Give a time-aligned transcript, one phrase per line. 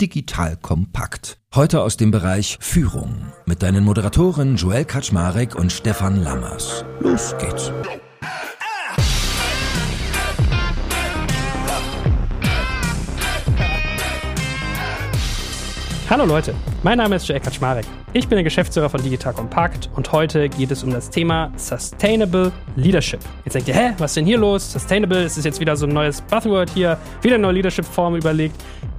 [0.00, 1.38] Digital Kompakt.
[1.56, 6.84] Heute aus dem Bereich Führung mit deinen Moderatoren Joel Kaczmarek und Stefan Lammers.
[7.00, 7.72] Los geht's.
[16.08, 16.54] Hallo Leute,
[16.84, 17.84] mein Name ist Joel Kaczmarek.
[18.12, 22.52] Ich bin der Geschäftsführer von Digital Compact und heute geht es um das Thema Sustainable
[22.76, 23.20] Leadership.
[23.44, 24.72] Jetzt denkt ihr, hä, was ist denn hier los?
[24.72, 28.54] Sustainable, ist es jetzt wieder so ein neues Buzzword hier, wieder eine neue Leadership-Form überlegt.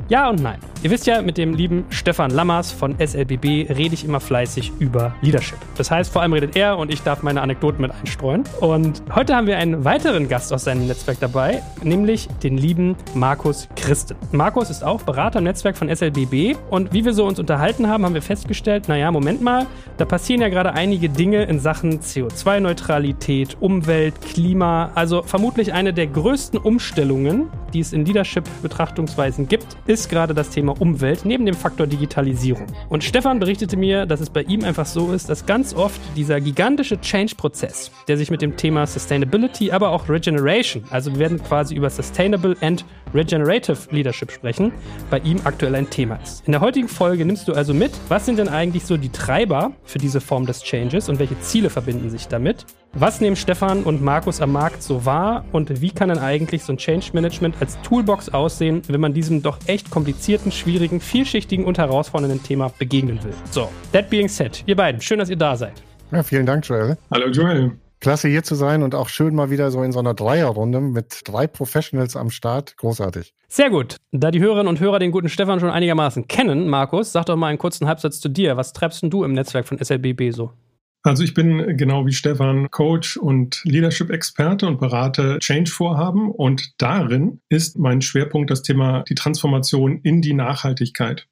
[0.10, 0.58] Ja und nein.
[0.82, 5.14] Ihr wisst ja, mit dem lieben Stefan Lammers von SLBB rede ich immer fleißig über
[5.22, 5.60] Leadership.
[5.78, 8.44] Das heißt, vor allem redet er und ich darf meine Anekdoten mit einstreuen.
[8.60, 13.68] Und heute haben wir einen weiteren Gast aus seinem Netzwerk dabei, nämlich den lieben Markus
[13.76, 14.16] Christen.
[14.32, 18.04] Markus ist auch Berater im Netzwerk von SLBB und wie wir so uns unterhalten haben,
[18.04, 19.68] haben wir festgestellt, naja, Moment mal,
[19.98, 26.08] da passieren ja gerade einige Dinge in Sachen CO2-Neutralität, Umwelt, Klima, also vermutlich eine der
[26.08, 31.88] größten Umstellungen, die es in Leadership-Betrachtungsweisen gibt, ist gerade das Thema Umwelt neben dem Faktor
[31.88, 32.68] Digitalisierung.
[32.90, 36.42] Und Stefan berichtete mir, dass es bei ihm einfach so ist, dass ganz oft dieser
[36.42, 41.76] gigantische Change-Prozess, der sich mit dem Thema Sustainability, aber auch Regeneration, also wir werden quasi
[41.76, 44.72] über Sustainable and Regenerative Leadership sprechen,
[45.10, 46.46] bei ihm aktuell ein Thema ist.
[46.46, 49.72] In der heutigen Folge nimmst du also mit, was sind denn eigentlich so die Treiber
[49.84, 52.66] für diese Form des Changes und welche Ziele verbinden sich damit?
[52.94, 56.74] Was nehmen Stefan und Markus am Markt so wahr und wie kann dann eigentlich so
[56.74, 61.78] ein Change Management als Toolbox aussehen, wenn man diesem doch echt komplizierten, schwierigen, vielschichtigen und
[61.78, 63.34] herausfordernden Thema begegnen will?
[63.52, 65.84] So, that being said, ihr beiden, schön, dass ihr da seid.
[66.12, 66.98] Ja, vielen Dank, Joel.
[67.12, 67.74] Hallo, Joel.
[68.00, 71.22] Klasse hier zu sein und auch schön mal wieder so in so einer Dreierrunde mit
[71.26, 72.76] drei Professionals am Start.
[72.78, 73.36] Großartig.
[73.50, 73.98] Sehr gut.
[74.12, 77.48] Da die Hörerinnen und Hörer den guten Stefan schon einigermaßen kennen, Markus, sag doch mal
[77.48, 78.58] einen kurzen Halbsatz zu dir.
[78.58, 80.54] Was treibst denn du im Netzwerk von SLBB so?
[81.02, 87.80] Also ich bin genau wie Stefan Coach und Leadership-Experte und berate Change-Vorhaben und darin ist
[87.80, 91.28] mein Schwerpunkt das Thema die Transformation in die Nachhaltigkeit.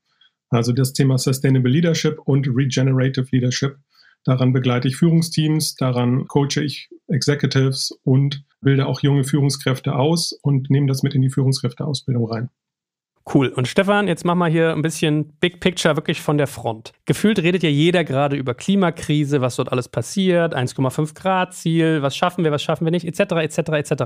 [0.50, 3.78] Also das Thema Sustainable Leadership und Regenerative Leadership.
[4.24, 10.70] Daran begleite ich Führungsteams, daran coache ich Executives und bilde auch junge Führungskräfte aus und
[10.70, 12.50] nehme das mit in die Führungskräfteausbildung rein.
[13.34, 13.50] Cool.
[13.50, 16.94] Und Stefan, jetzt mach mal hier ein bisschen Big Picture wirklich von der Front.
[17.06, 22.16] Gefühlt redet ja jeder gerade über Klimakrise, was dort alles passiert, 1,5 Grad Ziel, was
[22.16, 24.04] schaffen wir, was schaffen wir nicht, etc., etc., etc.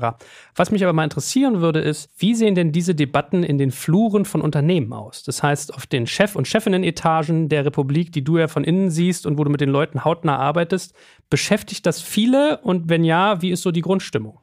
[0.55, 4.25] Was mich aber mal interessieren würde, ist, wie sehen denn diese Debatten in den Fluren
[4.25, 5.21] von Unternehmen aus?
[5.21, 9.27] Das heißt, auf den Chef- und Chefinnen-Etagen der Republik, die du ja von innen siehst
[9.27, 10.95] und wo du mit den Leuten hautnah arbeitest,
[11.29, 12.57] beschäftigt das viele?
[12.63, 14.39] Und wenn ja, wie ist so die Grundstimmung?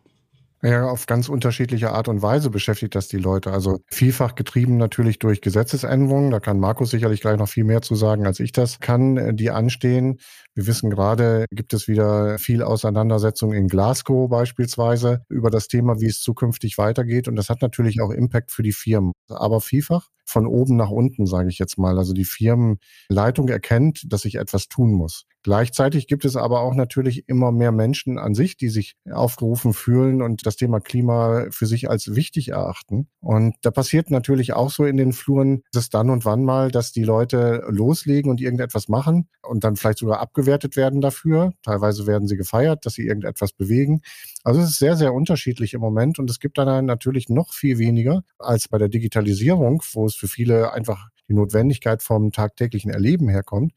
[0.60, 3.52] Ja, auf ganz unterschiedliche Art und Weise beschäftigt das die Leute.
[3.52, 6.32] Also vielfach getrieben natürlich durch Gesetzesänderungen.
[6.32, 9.34] Da kann Markus sicherlich gleich noch viel mehr zu sagen, als ich das kann, äh,
[9.34, 10.19] die anstehen.
[10.58, 16.06] Wir wissen gerade, gibt es wieder viel Auseinandersetzung in Glasgow beispielsweise über das Thema, wie
[16.06, 17.28] es zukünftig weitergeht.
[17.28, 19.12] Und das hat natürlich auch Impact für die Firmen.
[19.28, 21.96] Aber vielfach von oben nach unten, sage ich jetzt mal.
[21.96, 25.26] Also die Firmenleitung erkennt, dass ich etwas tun muss.
[25.44, 30.20] Gleichzeitig gibt es aber auch natürlich immer mehr Menschen an sich, die sich aufgerufen fühlen
[30.20, 33.08] und das Thema Klima für sich als wichtig erachten.
[33.20, 36.92] Und da passiert natürlich auch so in den Fluren, dass dann und wann mal, dass
[36.92, 41.53] die Leute loslegen und irgendetwas machen und dann vielleicht sogar abgewertet werden dafür.
[41.62, 44.00] Teilweise werden sie gefeiert, dass sie irgendetwas bewegen.
[44.44, 47.78] Also es ist sehr, sehr unterschiedlich im Moment und es gibt dann natürlich noch viel
[47.78, 53.28] weniger als bei der Digitalisierung, wo es für viele einfach die Notwendigkeit vom tagtäglichen Erleben
[53.28, 53.75] herkommt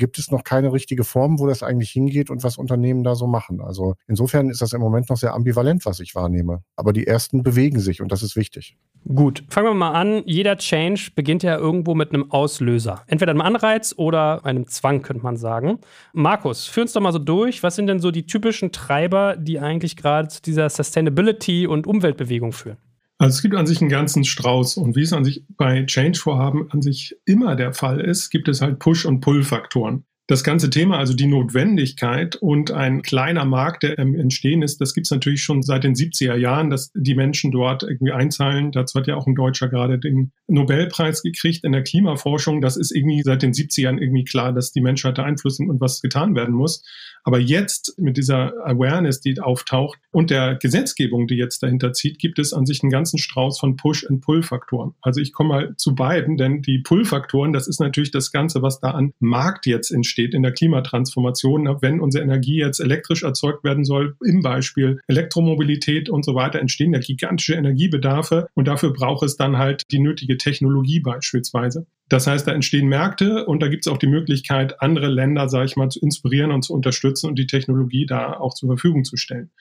[0.00, 3.28] gibt es noch keine richtige Form, wo das eigentlich hingeht und was Unternehmen da so
[3.28, 3.60] machen.
[3.60, 6.62] Also insofern ist das im Moment noch sehr ambivalent, was ich wahrnehme.
[6.74, 8.76] Aber die ersten bewegen sich und das ist wichtig.
[9.14, 10.22] Gut, fangen wir mal an.
[10.26, 13.02] Jeder Change beginnt ja irgendwo mit einem Auslöser.
[13.06, 15.78] Entweder einem Anreiz oder einem Zwang, könnte man sagen.
[16.12, 17.62] Markus, führ uns doch mal so durch.
[17.62, 22.52] Was sind denn so die typischen Treiber, die eigentlich gerade zu dieser Sustainability- und Umweltbewegung
[22.52, 22.78] führen?
[23.20, 26.70] Also es gibt an sich einen ganzen Strauß und wie es an sich bei Change-Vorhaben
[26.70, 30.96] an sich immer der Fall ist, gibt es halt Push- und Pull-Faktoren das ganze Thema,
[30.96, 35.42] also die Notwendigkeit und ein kleiner Markt, der im Entstehen ist, das gibt es natürlich
[35.42, 38.70] schon seit den 70er Jahren, dass die Menschen dort irgendwie einzahlen.
[38.70, 42.60] Dazu hat ja auch ein Deutscher gerade den Nobelpreis gekriegt in der Klimaforschung.
[42.60, 45.80] Das ist irgendwie seit den 70ern irgendwie klar, dass die Menschheit da Einfluss nimmt und
[45.80, 46.84] was getan werden muss.
[47.24, 52.38] Aber jetzt mit dieser Awareness, die auftaucht und der Gesetzgebung, die jetzt dahinter zieht, gibt
[52.38, 54.94] es an sich einen ganzen Strauß von Push- und Pull-Faktoren.
[55.02, 58.80] Also ich komme mal zu beiden, denn die Pull-Faktoren, das ist natürlich das Ganze, was
[58.80, 61.66] da an Markt jetzt entsteht steht in der Klimatransformation.
[61.80, 66.92] Wenn unsere Energie jetzt elektrisch erzeugt werden soll, im Beispiel Elektromobilität und so weiter, entstehen
[66.92, 71.86] ja gigantische Energiebedarfe und dafür braucht es dann halt die nötige Technologie beispielsweise.
[72.10, 75.66] Das heißt, da entstehen Märkte und da gibt es auch die Möglichkeit, andere Länder, sage
[75.66, 79.16] ich mal, zu inspirieren und zu unterstützen und die Technologie da auch zur Verfügung zu
[79.16, 79.52] stellen.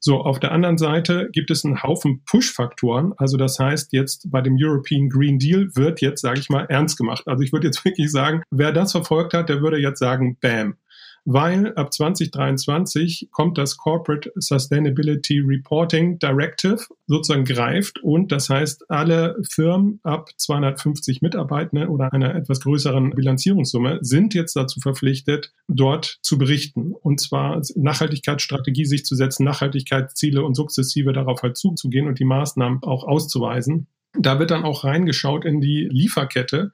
[0.00, 3.14] So, auf der anderen Seite gibt es einen Haufen Push-Faktoren.
[3.16, 6.98] Also das heißt, jetzt bei dem European Green Deal wird jetzt, sage ich mal, ernst
[6.98, 7.26] gemacht.
[7.26, 10.76] Also ich würde jetzt wirklich sagen, wer das verfolgt hat, der würde jetzt sagen, bam
[11.24, 19.36] weil ab 2023 kommt das Corporate Sustainability Reporting Directive sozusagen greift und das heißt, alle
[19.50, 26.36] Firmen ab 250 Mitarbeitenden oder einer etwas größeren Bilanzierungssumme sind jetzt dazu verpflichtet, dort zu
[26.36, 32.24] berichten und zwar Nachhaltigkeitsstrategie sich zu setzen, Nachhaltigkeitsziele und sukzessive darauf halt zuzugehen und die
[32.24, 33.86] Maßnahmen auch auszuweisen.
[34.16, 36.72] Da wird dann auch reingeschaut in die Lieferkette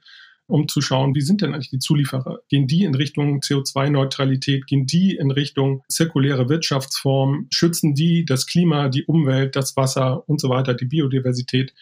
[0.51, 2.41] um zu schauen, wie sind denn eigentlich die Zulieferer?
[2.49, 4.67] Gehen die in Richtung CO2-Neutralität?
[4.67, 7.47] Gehen die in Richtung zirkuläre Wirtschaftsform?
[7.51, 11.73] Schützen die das Klima, die Umwelt, das Wasser und so weiter, die Biodiversität?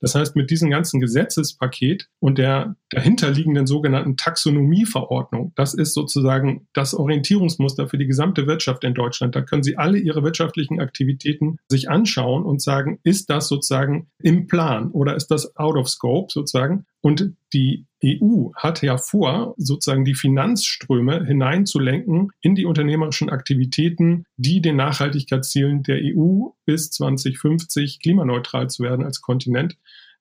[0.00, 6.94] Das heißt, mit diesem ganzen Gesetzespaket und der dahinterliegenden sogenannten Taxonomieverordnung, das ist sozusagen das
[6.94, 9.34] Orientierungsmuster für die gesamte Wirtschaft in Deutschland.
[9.34, 14.46] Da können Sie alle Ihre wirtschaftlichen Aktivitäten sich anschauen und sagen, ist das sozusagen im
[14.46, 16.86] Plan oder ist das out of scope sozusagen?
[17.00, 24.60] Und die EU hat ja vor, sozusagen die Finanzströme hineinzulenken in die unternehmerischen Aktivitäten, die
[24.60, 29.76] den Nachhaltigkeitszielen der EU bis 2050 klimaneutral zu werden als Kontinent,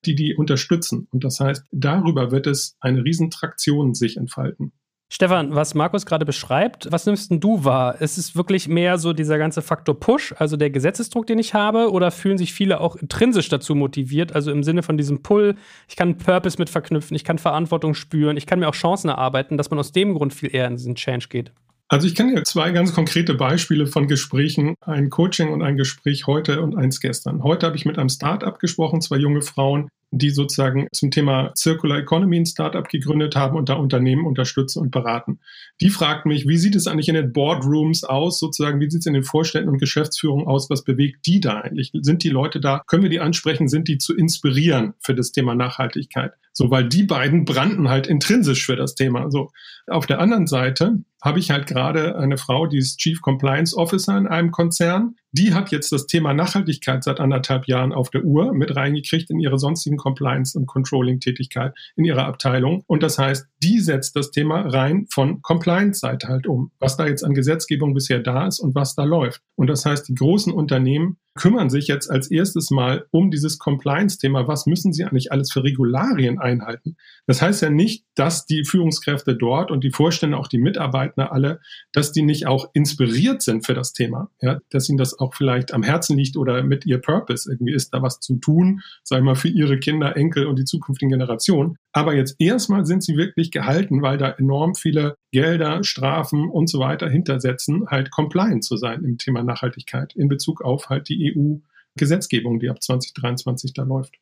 [0.05, 1.07] die die unterstützen.
[1.11, 4.71] Und das heißt, darüber wird es eine Riesentraktion sich entfalten.
[5.09, 8.01] Stefan, was Markus gerade beschreibt, was nimmst denn du wahr?
[8.01, 11.91] Ist es wirklich mehr so dieser ganze Faktor Push, also der Gesetzesdruck, den ich habe,
[11.91, 15.55] oder fühlen sich viele auch intrinsisch dazu motiviert, also im Sinne von diesem Pull,
[15.87, 19.57] ich kann Purpose mit verknüpfen, ich kann Verantwortung spüren, ich kann mir auch Chancen erarbeiten,
[19.57, 21.53] dass man aus dem Grund viel eher in diesen Change geht?
[21.89, 26.27] Also ich kann dir zwei ganz konkrete Beispiele von Gesprächen, ein Coaching und ein Gespräch
[26.27, 27.43] heute und eins gestern.
[27.43, 31.99] Heute habe ich mit einem Start-up gesprochen, zwei junge Frauen, die sozusagen zum Thema Circular
[31.99, 35.39] Economy ein Startup gegründet haben und da Unternehmen unterstützen und beraten.
[35.81, 39.05] Die fragt mich, wie sieht es eigentlich in den Boardrooms aus, sozusagen, wie sieht es
[39.05, 41.91] in den Vorständen und Geschäftsführungen aus, was bewegt die da eigentlich?
[41.93, 45.55] Sind die Leute da, können wir die ansprechen, sind die zu inspirieren für das Thema
[45.55, 46.33] Nachhaltigkeit?
[46.57, 49.29] So, weil die beiden brannten halt intrinsisch für das Thema.
[49.29, 49.51] So,
[49.85, 54.17] auf der anderen Seite habe ich halt gerade eine Frau, die ist Chief Compliance Officer
[54.17, 55.13] in einem Konzern.
[55.31, 59.39] Die hat jetzt das Thema Nachhaltigkeit seit anderthalb Jahren auf der Uhr mit reingekriegt in
[59.39, 62.83] ihre sonstigen Compliance- und Controlling-Tätigkeit in ihrer Abteilung.
[62.87, 67.23] Und das heißt, die setzt das Thema rein von Compliance-Seite halt um, was da jetzt
[67.23, 69.41] an Gesetzgebung bisher da ist und was da läuft.
[69.53, 74.47] Und das heißt, die großen Unternehmen kümmern sich jetzt als erstes mal um dieses Compliance-Thema.
[74.47, 76.97] Was müssen sie eigentlich alles für Regularien einhalten?
[77.25, 81.61] Das heißt ja nicht, dass die Führungskräfte dort und die Vorstände, auch die Mitarbeiter alle,
[81.93, 84.29] dass die nicht auch inspiriert sind für das Thema.
[84.41, 87.93] Ja, dass ihnen das auch vielleicht am Herzen liegt oder mit ihr Purpose irgendwie ist,
[87.93, 91.77] da was zu tun, sei mal für ihre Kinder, Enkel und die zukünftigen Generationen.
[91.97, 96.79] Aber jetzt erstmal sind sie wirklich gehalten, weil da enorm viele Gelder, Strafen und so
[96.79, 102.59] weiter hintersetzen, halt compliant zu sein im Thema Nachhaltigkeit in Bezug auf halt die EU-Gesetzgebung,
[102.59, 104.13] die ab 2023 da läuft.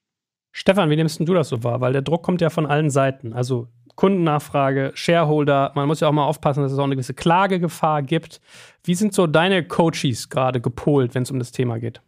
[0.53, 1.81] Stefan, wie nimmst du das so wahr?
[1.81, 3.33] Weil der Druck kommt ja von allen Seiten.
[3.33, 8.03] Also Kundennachfrage, Shareholder, man muss ja auch mal aufpassen, dass es auch eine gewisse Klagegefahr
[8.03, 8.39] gibt.
[8.85, 12.01] Wie sind so deine Coaches gerade gepolt, wenn es um das Thema geht?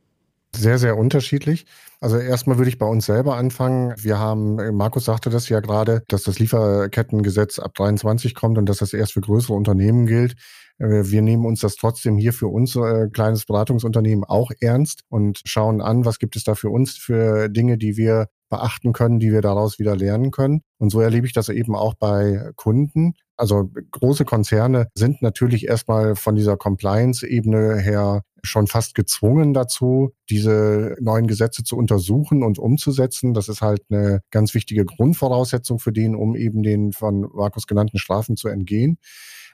[0.55, 1.65] Sehr, sehr unterschiedlich.
[1.99, 3.93] Also erstmal würde ich bei uns selber anfangen.
[3.97, 8.77] Wir haben, Markus sagte das ja gerade, dass das Lieferkettengesetz ab 23 kommt und dass
[8.77, 10.35] das erst für größere Unternehmen gilt.
[10.79, 15.41] Äh, wir nehmen uns das trotzdem hier für unser äh, kleines Beratungsunternehmen auch ernst und
[15.45, 19.31] schauen an, was gibt es da für uns für Dinge, die wir beachten können, die
[19.31, 20.61] wir daraus wieder lernen können.
[20.77, 23.13] Und so erlebe ich das eben auch bei Kunden.
[23.37, 30.95] Also große Konzerne sind natürlich erstmal von dieser Compliance-Ebene her schon fast gezwungen dazu, diese
[30.99, 33.33] neuen Gesetze zu untersuchen und umzusetzen.
[33.33, 37.99] Das ist halt eine ganz wichtige Grundvoraussetzung für den, um eben den von Markus genannten
[37.99, 38.97] Strafen zu entgehen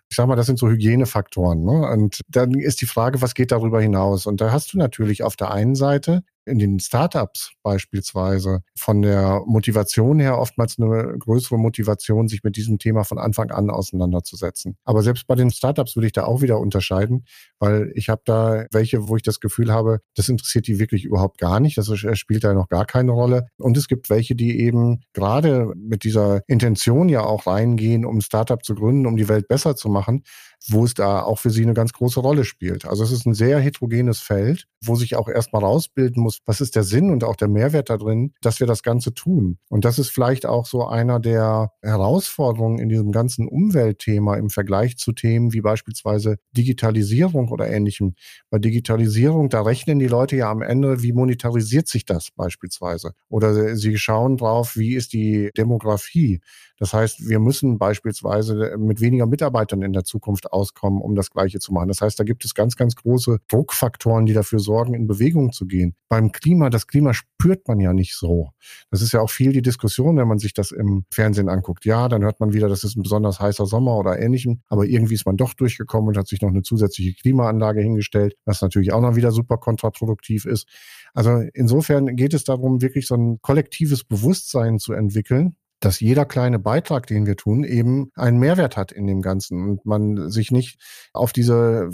[0.10, 1.64] ich sag mal, das sind so Hygienefaktoren.
[1.64, 1.90] Ne?
[1.90, 4.28] Und dann ist die Frage, was geht darüber hinaus?
[4.28, 9.42] Und da hast du natürlich auf der einen Seite in den Startups beispielsweise von der
[9.46, 14.78] Motivation her oftmals eine größere Motivation, sich mit diesem Thema von Anfang an auseinanderzusetzen.
[14.84, 17.26] Aber selbst bei den Startups würde ich da auch wieder unterscheiden,
[17.60, 21.38] weil ich habe da welche, wo ich das Gefühl habe, das interessiert die wirklich überhaupt
[21.38, 21.78] gar nicht.
[21.78, 23.48] Das spielt da noch gar keine Rolle.
[23.58, 28.64] Und es gibt welche, die eben gerade mit dieser Intention ja auch reingehen, um Startup
[28.64, 30.24] zu gründen, um die Welt besser zu machen,
[30.70, 32.86] wo es da auch für sie eine ganz große Rolle spielt.
[32.86, 36.40] Also es ist ein sehr heterogenes Feld, wo sich auch erstmal rausbilden muss.
[36.46, 39.58] Was ist der Sinn und auch der Mehrwert da drin, dass wir das Ganze tun?
[39.70, 44.98] Und das ist vielleicht auch so einer der Herausforderungen in diesem ganzen Umweltthema im Vergleich
[44.98, 48.16] zu Themen wie beispielsweise Digitalisierung oder ähnlichem.
[48.50, 53.14] Bei Digitalisierung, da rechnen die Leute ja am Ende, wie monetarisiert sich das beispielsweise?
[53.30, 56.42] Oder sie schauen drauf, wie ist die Demografie?
[56.84, 61.60] Das heißt, wir müssen beispielsweise mit weniger Mitarbeitern in der Zukunft auskommen, um das Gleiche
[61.60, 61.88] zu machen.
[61.88, 65.66] Das heißt, da gibt es ganz, ganz große Druckfaktoren, die dafür sorgen, in Bewegung zu
[65.66, 65.96] gehen.
[66.10, 68.50] Beim Klima, das Klima spürt man ja nicht so.
[68.92, 71.86] Das ist ja auch viel die Diskussion, wenn man sich das im Fernsehen anguckt.
[71.86, 74.62] Ja, dann hört man wieder, das ist ein besonders heißer Sommer oder ähnlichem.
[74.68, 78.62] Aber irgendwie ist man doch durchgekommen und hat sich noch eine zusätzliche Klimaanlage hingestellt, was
[78.62, 80.68] natürlich auch noch wieder super kontraproduktiv ist.
[81.14, 86.60] Also insofern geht es darum, wirklich so ein kollektives Bewusstsein zu entwickeln, dass jeder kleine
[86.60, 90.80] Beitrag, den wir tun, eben einen Mehrwert hat in dem Ganzen und man sich nicht
[91.12, 91.90] auf diese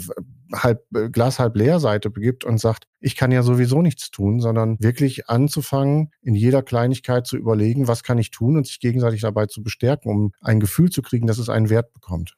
[0.52, 4.40] halb, äh, Glas halb leer Seite begibt und sagt, ich kann ja sowieso nichts tun,
[4.40, 9.22] sondern wirklich anzufangen, in jeder Kleinigkeit zu überlegen, was kann ich tun und sich gegenseitig
[9.22, 12.36] dabei zu bestärken, um ein Gefühl zu kriegen, dass es einen Wert bekommt.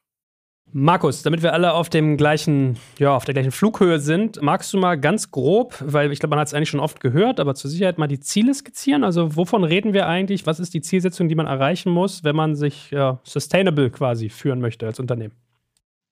[0.74, 4.78] Markus, damit wir alle auf dem gleichen, ja, auf der gleichen Flughöhe sind, magst du
[4.78, 7.70] mal ganz grob, weil ich glaube, man hat es eigentlich schon oft gehört, aber zur
[7.70, 9.04] Sicherheit mal die Ziele skizzieren?
[9.04, 10.46] Also wovon reden wir eigentlich?
[10.46, 14.60] Was ist die Zielsetzung, die man erreichen muss, wenn man sich ja, sustainable quasi führen
[14.60, 15.34] möchte als Unternehmen?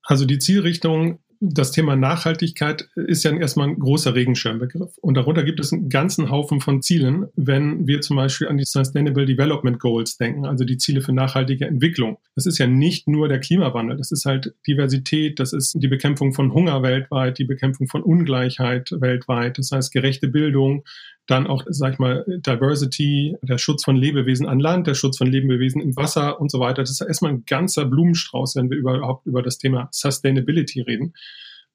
[0.02, 4.92] Also die Zielrichtung das Thema Nachhaltigkeit ist ja erstmal ein großer Regenschirmbegriff.
[5.00, 8.64] Und darunter gibt es einen ganzen Haufen von Zielen, wenn wir zum Beispiel an die
[8.64, 12.18] Sustainable Development Goals denken, also die Ziele für nachhaltige Entwicklung.
[12.34, 16.34] Das ist ja nicht nur der Klimawandel, das ist halt Diversität, das ist die Bekämpfung
[16.34, 20.84] von Hunger weltweit, die Bekämpfung von Ungleichheit weltweit, das heißt gerechte Bildung,
[21.30, 25.28] dann auch, sag ich mal, Diversity, der Schutz von Lebewesen an Land, der Schutz von
[25.28, 26.82] Lebewesen im Wasser und so weiter.
[26.82, 31.14] Das ist erstmal ein ganzer Blumenstrauß, wenn wir überhaupt über das Thema Sustainability reden.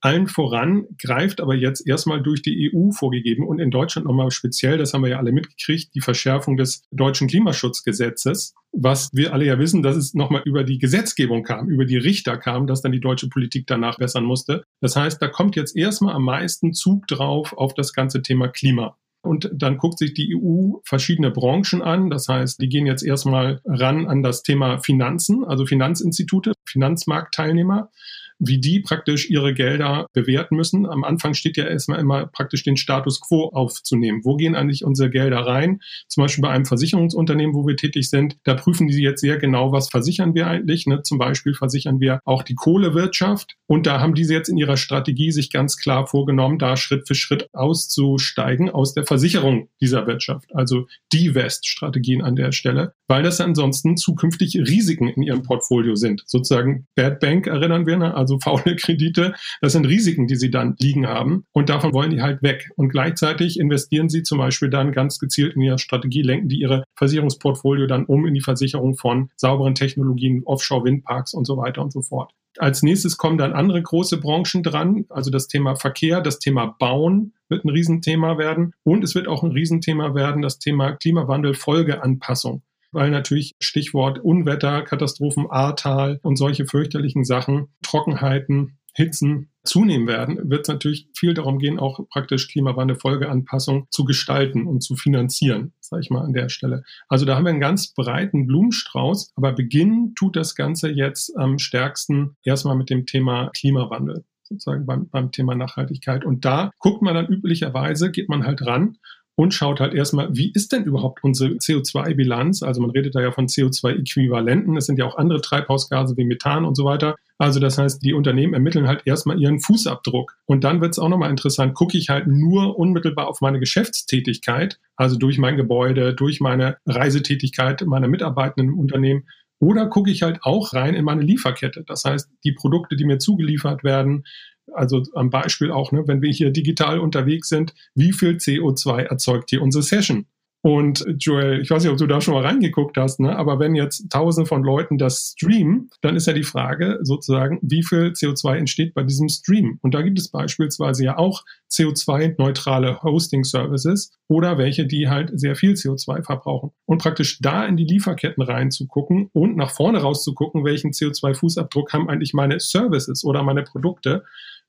[0.01, 4.77] Allen voran greift aber jetzt erstmal durch die EU vorgegeben und in Deutschland nochmal speziell,
[4.77, 9.57] das haben wir ja alle mitgekriegt, die Verschärfung des deutschen Klimaschutzgesetzes, was wir alle ja
[9.57, 13.00] wissen, dass es nochmal über die Gesetzgebung kam, über die Richter kam, dass dann die
[13.00, 14.63] deutsche Politik danach bessern musste.
[14.79, 18.97] Das heißt, da kommt jetzt erstmal am meisten Zug drauf auf das ganze Thema Klima.
[19.25, 22.10] Und dann guckt sich die EU verschiedene Branchen an.
[22.10, 27.89] Das heißt, die gehen jetzt erstmal ran an das Thema Finanzen, also Finanzinstitute, Finanzmarktteilnehmer
[28.39, 30.85] wie die praktisch ihre Gelder bewerten müssen.
[30.85, 34.21] Am Anfang steht ja erstmal immer praktisch den Status quo aufzunehmen.
[34.23, 35.79] Wo gehen eigentlich unsere Gelder rein?
[36.07, 39.71] Zum Beispiel bei einem Versicherungsunternehmen, wo wir tätig sind, da prüfen die jetzt sehr genau,
[39.71, 40.85] was versichern wir eigentlich.
[40.85, 41.01] Ne?
[41.03, 43.55] Zum Beispiel versichern wir auch die Kohlewirtschaft.
[43.67, 47.15] Und da haben diese jetzt in ihrer Strategie sich ganz klar vorgenommen, da Schritt für
[47.15, 50.53] Schritt auszusteigen aus der Versicherung dieser Wirtschaft.
[50.53, 56.23] Also die West-Strategien an der Stelle, weil das ansonsten zukünftig Risiken in ihrem Portfolio sind.
[56.25, 58.13] Sozusagen Bad Bank erinnern wir, ne?
[58.25, 59.34] Also faule Kredite.
[59.62, 61.46] Das sind Risiken, die sie dann liegen haben.
[61.53, 62.70] Und davon wollen die halt weg.
[62.75, 66.84] Und gleichzeitig investieren sie zum Beispiel dann ganz gezielt in ihre Strategie, lenken die ihre
[66.96, 72.01] Versicherungsportfolio dann um in die Versicherung von sauberen Technologien, Offshore-Windparks und so weiter und so
[72.01, 72.32] fort.
[72.58, 77.34] Als nächstes kommen dann andere große Branchen dran, also das Thema Verkehr, das Thema Bauen
[77.50, 82.63] wird ein Riesenthema werden und es wird auch ein Riesenthema werden, das Thema Klimawandel, Folgeanpassung
[82.95, 90.61] weil natürlich Stichwort Unwetter, Katastrophen, Ahrtal und solche fürchterlichen Sachen, Trockenheiten, Hitzen zunehmen werden, wird
[90.61, 96.09] es natürlich viel darum gehen, auch praktisch Klimawandel-Folgeanpassung zu gestalten und zu finanzieren, sage ich
[96.09, 96.83] mal an der Stelle.
[97.09, 101.59] Also da haben wir einen ganz breiten Blumenstrauß, aber beginnen tut das Ganze jetzt am
[101.59, 106.23] stärksten erstmal mit dem Thema Klimawandel sozusagen beim, beim Thema Nachhaltigkeit.
[106.23, 108.97] Und da guckt man dann üblicherweise, geht man halt ran
[109.35, 112.63] und schaut halt erstmal, wie ist denn überhaupt unsere CO2-Bilanz?
[112.63, 114.77] Also man redet da ja von CO2-Äquivalenten.
[114.77, 117.15] Es sind ja auch andere Treibhausgase wie Methan und so weiter.
[117.37, 120.37] Also das heißt, die Unternehmen ermitteln halt erstmal ihren Fußabdruck.
[120.45, 124.79] Und dann wird es auch nochmal interessant, gucke ich halt nur unmittelbar auf meine Geschäftstätigkeit,
[124.95, 129.25] also durch mein Gebäude, durch meine Reisetätigkeit meiner Mitarbeitenden im Unternehmen,
[129.59, 131.83] oder gucke ich halt auch rein in meine Lieferkette.
[131.87, 134.25] Das heißt, die Produkte, die mir zugeliefert werden,
[134.74, 139.50] also am Beispiel auch, ne, wenn wir hier digital unterwegs sind, wie viel CO2 erzeugt
[139.50, 140.25] hier unsere Session?
[140.65, 143.38] Und Joel, ich weiß nicht, ob du da schon mal reingeguckt hast, ne?
[143.38, 147.84] aber wenn jetzt tausende von Leuten das streamen, dann ist ja die Frage sozusagen, wie
[147.84, 149.77] viel CO2 entsteht bei diesem Stream?
[149.84, 155.74] Und da gibt es beispielsweise ja auch CO2-neutrale Hosting-Services oder welche, die halt sehr viel
[155.74, 156.72] CO2 verbrauchen.
[156.86, 162.34] Und praktisch da in die Lieferketten reinzugucken und nach vorne rauszugucken, welchen CO2-Fußabdruck haben eigentlich
[162.34, 164.24] meine Services oder meine Produkte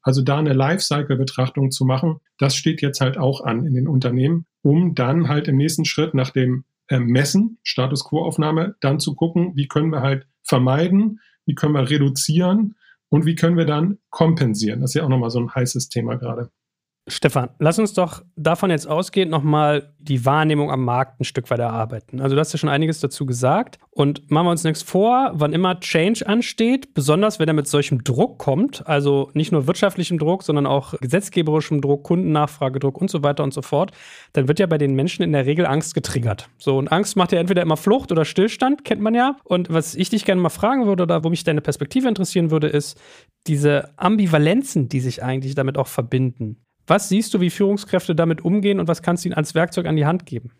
[0.06, 4.46] also da eine Lifecycle-Betrachtung zu machen, das steht jetzt halt auch an in den Unternehmen,
[4.62, 9.56] um dann halt im nächsten Schritt nach dem äh, Messen, Status Quo-Aufnahme, dann zu gucken,
[9.56, 12.76] wie können wir halt vermeiden, wie können wir reduzieren
[13.08, 14.80] und wie können wir dann kompensieren.
[14.80, 16.50] Das ist ja auch nochmal so ein heißes Thema gerade.
[17.08, 21.60] Stefan, lass uns doch davon jetzt ausgehend nochmal die Wahrnehmung am Markt ein Stück weit
[21.60, 22.20] erarbeiten.
[22.20, 25.52] Also du hast ja schon einiges dazu gesagt und machen wir uns nichts vor, wann
[25.52, 30.42] immer Change ansteht, besonders wenn er mit solchem Druck kommt, also nicht nur wirtschaftlichem Druck,
[30.42, 33.92] sondern auch gesetzgeberischem Druck, Kundennachfragedruck und so weiter und so fort,
[34.32, 36.48] dann wird ja bei den Menschen in der Regel Angst getriggert.
[36.58, 39.36] So, und Angst macht ja entweder immer Flucht oder Stillstand, kennt man ja.
[39.44, 42.66] Und was ich dich gerne mal fragen würde oder wo mich deine Perspektive interessieren würde,
[42.66, 43.00] ist
[43.46, 46.65] diese Ambivalenzen, die sich eigentlich damit auch verbinden.
[46.86, 49.96] Was siehst du, wie Führungskräfte damit umgehen und was kannst du ihnen als Werkzeug an
[49.96, 50.52] die Hand geben?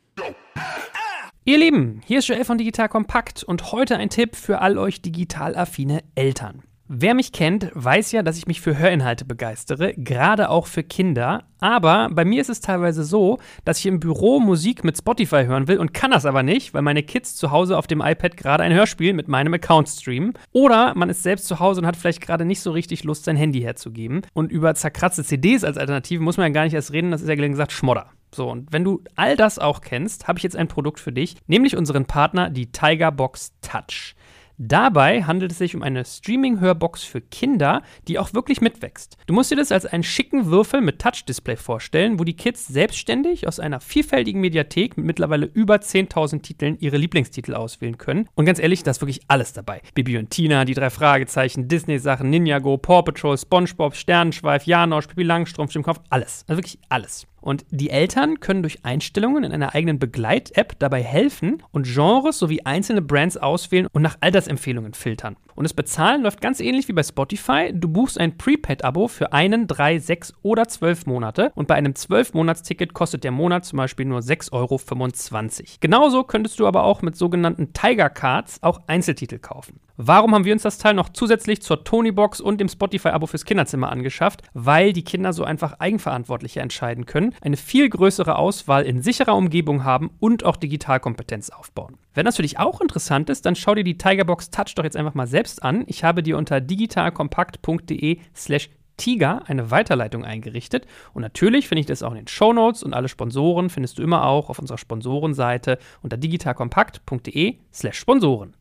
[1.45, 5.01] Ihr Lieben, hier ist Joel von Digital Kompakt und heute ein Tipp für all euch
[5.01, 6.65] digital affine Eltern.
[6.89, 11.43] Wer mich kennt, weiß ja, dass ich mich für Hörinhalte begeistere, gerade auch für Kinder.
[11.59, 15.67] Aber bei mir ist es teilweise so, dass ich im Büro Musik mit Spotify hören
[15.67, 18.63] will und kann das aber nicht, weil meine Kids zu Hause auf dem iPad gerade
[18.63, 20.35] ein Hörspiel mit meinem Account streamen.
[20.53, 23.37] Oder man ist selbst zu Hause und hat vielleicht gerade nicht so richtig Lust, sein
[23.37, 24.23] Handy herzugeben.
[24.33, 27.29] Und über zerkratzte CDs als Alternative muss man ja gar nicht erst reden, das ist
[27.29, 28.11] ja gelegen gesagt Schmodder.
[28.33, 31.37] So, und wenn du all das auch kennst, habe ich jetzt ein Produkt für dich,
[31.49, 34.15] nämlich unseren Partner, die Tiger Box Touch.
[34.59, 39.17] Dabei handelt es sich um eine Streaming-Hörbox für Kinder, die auch wirklich mitwächst.
[39.27, 43.49] Du musst dir das als einen schicken Würfel mit Touch-Display vorstellen, wo die Kids selbstständig
[43.49, 48.29] aus einer vielfältigen Mediathek mit mittlerweile über 10.000 Titeln ihre Lieblingstitel auswählen können.
[48.35, 49.81] Und ganz ehrlich, da ist wirklich alles dabei.
[49.95, 55.71] Bibi und Tina, die drei Fragezeichen, Disney-Sachen, Ninjago, Paw Patrol, Spongebob, Sternenschweif, Janosch, Pippi Langstrumpf,
[55.71, 56.45] Stimmkopf, alles.
[56.47, 57.27] Also wirklich alles.
[57.47, 62.63] Und die Eltern können durch Einstellungen in einer eigenen Begleit-App dabei helfen und Genres sowie
[62.65, 65.37] einzelne Brands auswählen und nach Altersempfehlungen filtern.
[65.55, 67.71] Und das Bezahlen läuft ganz ähnlich wie bei Spotify.
[67.73, 72.35] Du buchst ein Prepaid-Abo für einen, drei, sechs oder zwölf Monate und bei einem zwölf
[72.35, 75.69] Monats-Ticket kostet der Monat zum Beispiel nur 6,25 Euro.
[75.79, 79.79] Genauso könntest du aber auch mit sogenannten Tiger Cards auch Einzeltitel kaufen.
[79.99, 83.91] Warum haben wir uns das Teil noch zusätzlich zur Tony-Box und dem Spotify-Abo fürs Kinderzimmer
[83.91, 84.43] angeschafft?
[84.53, 89.85] Weil die Kinder so einfach eigenverantwortlicher entscheiden können, eine viel größere Auswahl in sicherer Umgebung
[89.85, 91.97] haben und auch Digitalkompetenz aufbauen.
[92.13, 94.99] Wenn das für dich auch interessant ist, dann schau dir die Tigerbox Touch doch jetzt
[94.99, 95.85] einfach mal selbst an.
[95.87, 100.87] Ich habe dir unter digitalkompakt.de slash Tiger eine Weiterleitung eingerichtet.
[101.15, 104.03] Und natürlich finde ich das auch in den Show Notes und alle Sponsoren findest du
[104.03, 108.55] immer auch auf unserer Sponsorenseite unter digitalkompakt.de slash Sponsoren.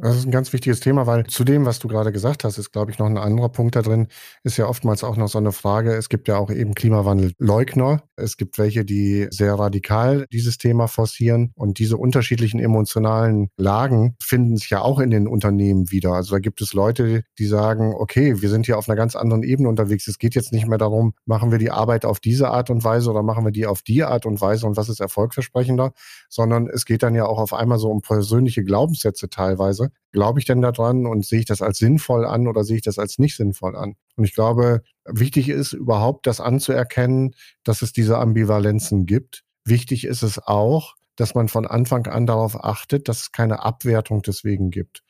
[0.00, 2.72] Das ist ein ganz wichtiges Thema, weil zu dem, was du gerade gesagt hast, ist,
[2.72, 4.08] glaube ich, noch ein anderer Punkt da drin,
[4.42, 5.94] ist ja oftmals auch noch so eine Frage.
[5.94, 8.02] Es gibt ja auch eben Klimawandelleugner.
[8.16, 11.52] Es gibt welche, die sehr radikal dieses Thema forcieren.
[11.54, 16.12] Und diese unterschiedlichen emotionalen Lagen finden sich ja auch in den Unternehmen wieder.
[16.12, 19.42] Also da gibt es Leute, die sagen, okay, wir sind hier auf einer ganz anderen
[19.42, 20.08] Ebene unterwegs.
[20.08, 23.10] Es geht jetzt nicht mehr darum, machen wir die Arbeit auf diese Art und Weise
[23.10, 25.92] oder machen wir die auf die Art und Weise und was ist erfolgversprechender,
[26.28, 29.92] sondern es geht dann ja auch auf einmal so um persönliche Glaubenssätze teilweise Phase.
[30.12, 32.98] Glaube ich denn daran und sehe ich das als sinnvoll an oder sehe ich das
[32.98, 33.94] als nicht sinnvoll an?
[34.16, 39.42] Und ich glaube, wichtig ist überhaupt das anzuerkennen, dass es diese Ambivalenzen gibt.
[39.64, 44.22] Wichtig ist es auch, dass man von Anfang an darauf achtet, dass es keine Abwertung
[44.22, 45.02] deswegen gibt.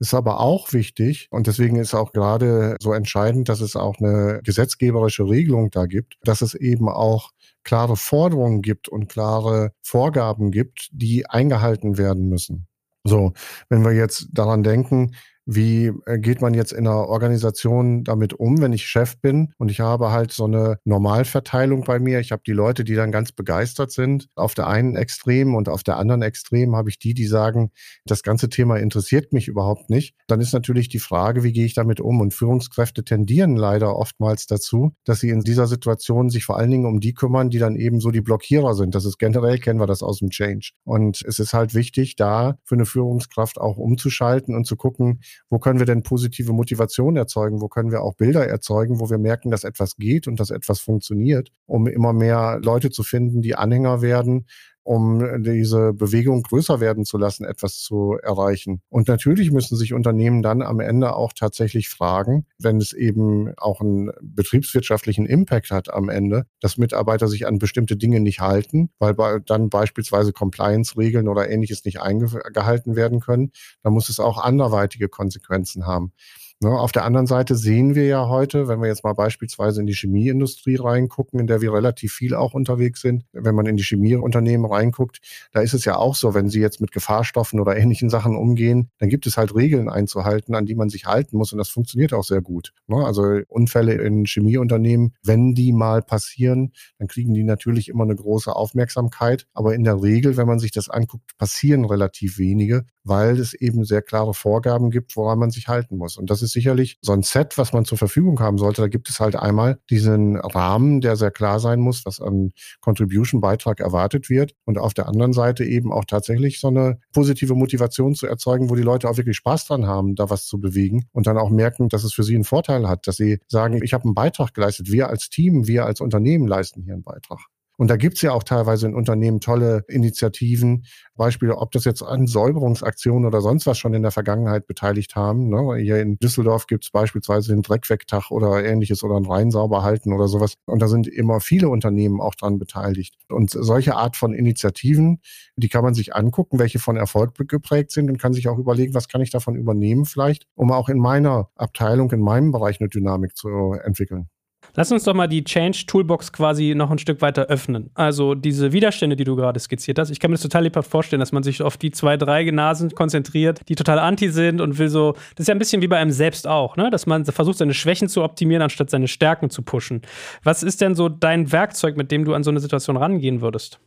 [0.00, 4.40] Ist aber auch wichtig und deswegen ist auch gerade so entscheidend, dass es auch eine
[4.44, 7.32] gesetzgeberische Regelung da gibt, dass es eben auch
[7.64, 12.68] klare Forderungen gibt und klare Vorgaben gibt, die eingehalten werden müssen.
[13.04, 13.32] So,
[13.68, 15.14] wenn wir jetzt daran denken,
[15.50, 19.70] wie äh, geht man jetzt in einer Organisation damit um, wenn ich Chef bin und
[19.70, 22.20] ich habe halt so eine Normalverteilung bei mir.
[22.20, 24.28] Ich habe die Leute, die dann ganz begeistert sind.
[24.36, 27.70] Auf der einen Extrem und auf der anderen Extrem habe ich die, die sagen,
[28.04, 30.14] das ganze Thema interessiert mich überhaupt nicht.
[30.26, 32.20] Dann ist natürlich die Frage, wie gehe ich damit um?
[32.20, 36.84] Und Führungskräfte tendieren leider oftmals dazu, dass sie in dieser Situation sich vor allen Dingen
[36.84, 38.94] um die kümmern, die dann eben so die Blockierer sind.
[38.94, 40.72] Das ist generell, kennen wir das aus dem Change.
[40.84, 45.20] Und es ist halt wichtig, da für eine Führungskraft auch umzuschalten und zu gucken,
[45.50, 47.60] wo können wir denn positive Motivation erzeugen?
[47.60, 50.80] Wo können wir auch Bilder erzeugen, wo wir merken, dass etwas geht und dass etwas
[50.80, 54.46] funktioniert, um immer mehr Leute zu finden, die Anhänger werden,
[54.88, 58.80] um diese Bewegung größer werden zu lassen, etwas zu erreichen.
[58.88, 63.82] Und natürlich müssen sich Unternehmen dann am Ende auch tatsächlich fragen, wenn es eben auch
[63.82, 69.14] einen betriebswirtschaftlichen Impact hat am Ende, dass Mitarbeiter sich an bestimmte Dinge nicht halten, weil
[69.44, 75.86] dann beispielsweise Compliance-Regeln oder ähnliches nicht eingehalten werden können, dann muss es auch anderweitige Konsequenzen
[75.86, 76.14] haben.
[76.60, 79.86] Ne, auf der anderen Seite sehen wir ja heute, wenn wir jetzt mal beispielsweise in
[79.86, 83.84] die Chemieindustrie reingucken, in der wir relativ viel auch unterwegs sind, wenn man in die
[83.84, 85.20] Chemieunternehmen reinguckt,
[85.52, 88.90] da ist es ja auch so, wenn sie jetzt mit Gefahrstoffen oder ähnlichen Sachen umgehen,
[88.98, 92.12] dann gibt es halt Regeln einzuhalten, an die man sich halten muss und das funktioniert
[92.12, 92.72] auch sehr gut.
[92.88, 98.16] Ne, also Unfälle in Chemieunternehmen, wenn die mal passieren, dann kriegen die natürlich immer eine
[98.16, 103.38] große Aufmerksamkeit, aber in der Regel, wenn man sich das anguckt, passieren relativ wenige, weil
[103.38, 106.16] es eben sehr klare Vorgaben gibt, woran man sich halten muss.
[106.16, 108.82] Und das ist sicherlich so ein Set, was man zur Verfügung haben sollte.
[108.82, 113.80] Da gibt es halt einmal diesen Rahmen, der sehr klar sein muss, was an Contribution-Beitrag
[113.80, 114.54] erwartet wird.
[114.64, 118.74] Und auf der anderen Seite eben auch tatsächlich so eine positive Motivation zu erzeugen, wo
[118.74, 121.88] die Leute auch wirklich Spaß dran haben, da was zu bewegen und dann auch merken,
[121.88, 124.90] dass es für sie einen Vorteil hat, dass sie sagen, ich habe einen Beitrag geleistet.
[124.90, 127.40] Wir als Team, wir als Unternehmen leisten hier einen Beitrag.
[127.78, 132.26] Und da gibt's ja auch teilweise in Unternehmen tolle Initiativen, Beispiele, ob das jetzt an
[132.26, 135.48] Säuberungsaktionen oder sonst was schon in der Vergangenheit beteiligt haben.
[135.48, 135.76] Ne?
[135.80, 140.26] Hier in Düsseldorf gibt's beispielsweise den Dreckwegtag oder ähnliches oder ein Rhein sauber halten oder
[140.26, 140.54] sowas.
[140.66, 143.14] Und da sind immer viele Unternehmen auch dran beteiligt.
[143.28, 145.20] Und solche Art von Initiativen,
[145.56, 148.94] die kann man sich angucken, welche von Erfolg geprägt sind und kann sich auch überlegen,
[148.94, 152.88] was kann ich davon übernehmen vielleicht, um auch in meiner Abteilung, in meinem Bereich eine
[152.88, 154.28] Dynamik zu entwickeln.
[154.74, 157.90] Lass uns doch mal die Change Toolbox quasi noch ein Stück weiter öffnen.
[157.94, 160.10] Also diese Widerstände, die du gerade skizziert hast.
[160.10, 162.90] Ich kann mir das total lebhaft vorstellen, dass man sich auf die zwei, drei Nasen
[162.90, 165.98] konzentriert, die total anti sind und will so, das ist ja ein bisschen wie bei
[165.98, 166.90] einem selbst auch, ne?
[166.90, 170.02] dass man versucht, seine Schwächen zu optimieren, anstatt seine Stärken zu pushen.
[170.42, 173.80] Was ist denn so dein Werkzeug, mit dem du an so eine Situation rangehen würdest?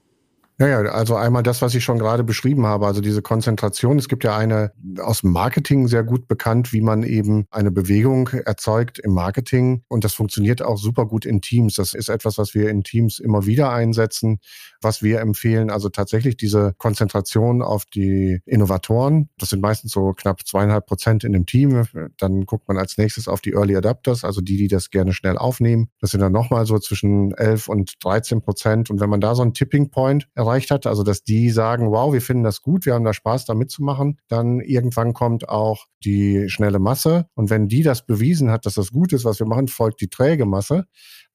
[0.62, 3.98] Ja, ja, also einmal das, was ich schon gerade beschrieben habe, also diese Konzentration.
[3.98, 8.28] Es gibt ja eine aus dem Marketing sehr gut bekannt, wie man eben eine Bewegung
[8.28, 9.82] erzeugt im Marketing.
[9.88, 11.78] Und das funktioniert auch super gut in Teams.
[11.78, 14.38] Das ist etwas, was wir in Teams immer wieder einsetzen,
[14.84, 15.72] was wir empfehlen.
[15.72, 19.30] Also tatsächlich diese Konzentration auf die Innovatoren.
[19.40, 21.86] Das sind meistens so knapp zweieinhalb Prozent in dem Team.
[22.20, 25.40] Dann guckt man als nächstes auf die Early Adapters, also die, die das gerne schnell
[25.40, 25.90] aufnehmen.
[26.02, 28.92] Das sind dann nochmal so zwischen 11 und 13 Prozent.
[28.92, 31.92] Und wenn man da so einen Tipping Point erreicht, erreicht hat, also dass die sagen,
[31.92, 35.86] wow, wir finden das gut, wir haben da Spaß, da mitzumachen, dann irgendwann kommt auch
[36.04, 37.28] die schnelle Masse.
[37.36, 40.10] Und wenn die das bewiesen hat, dass das gut ist, was wir machen, folgt die
[40.10, 40.86] träge Masse.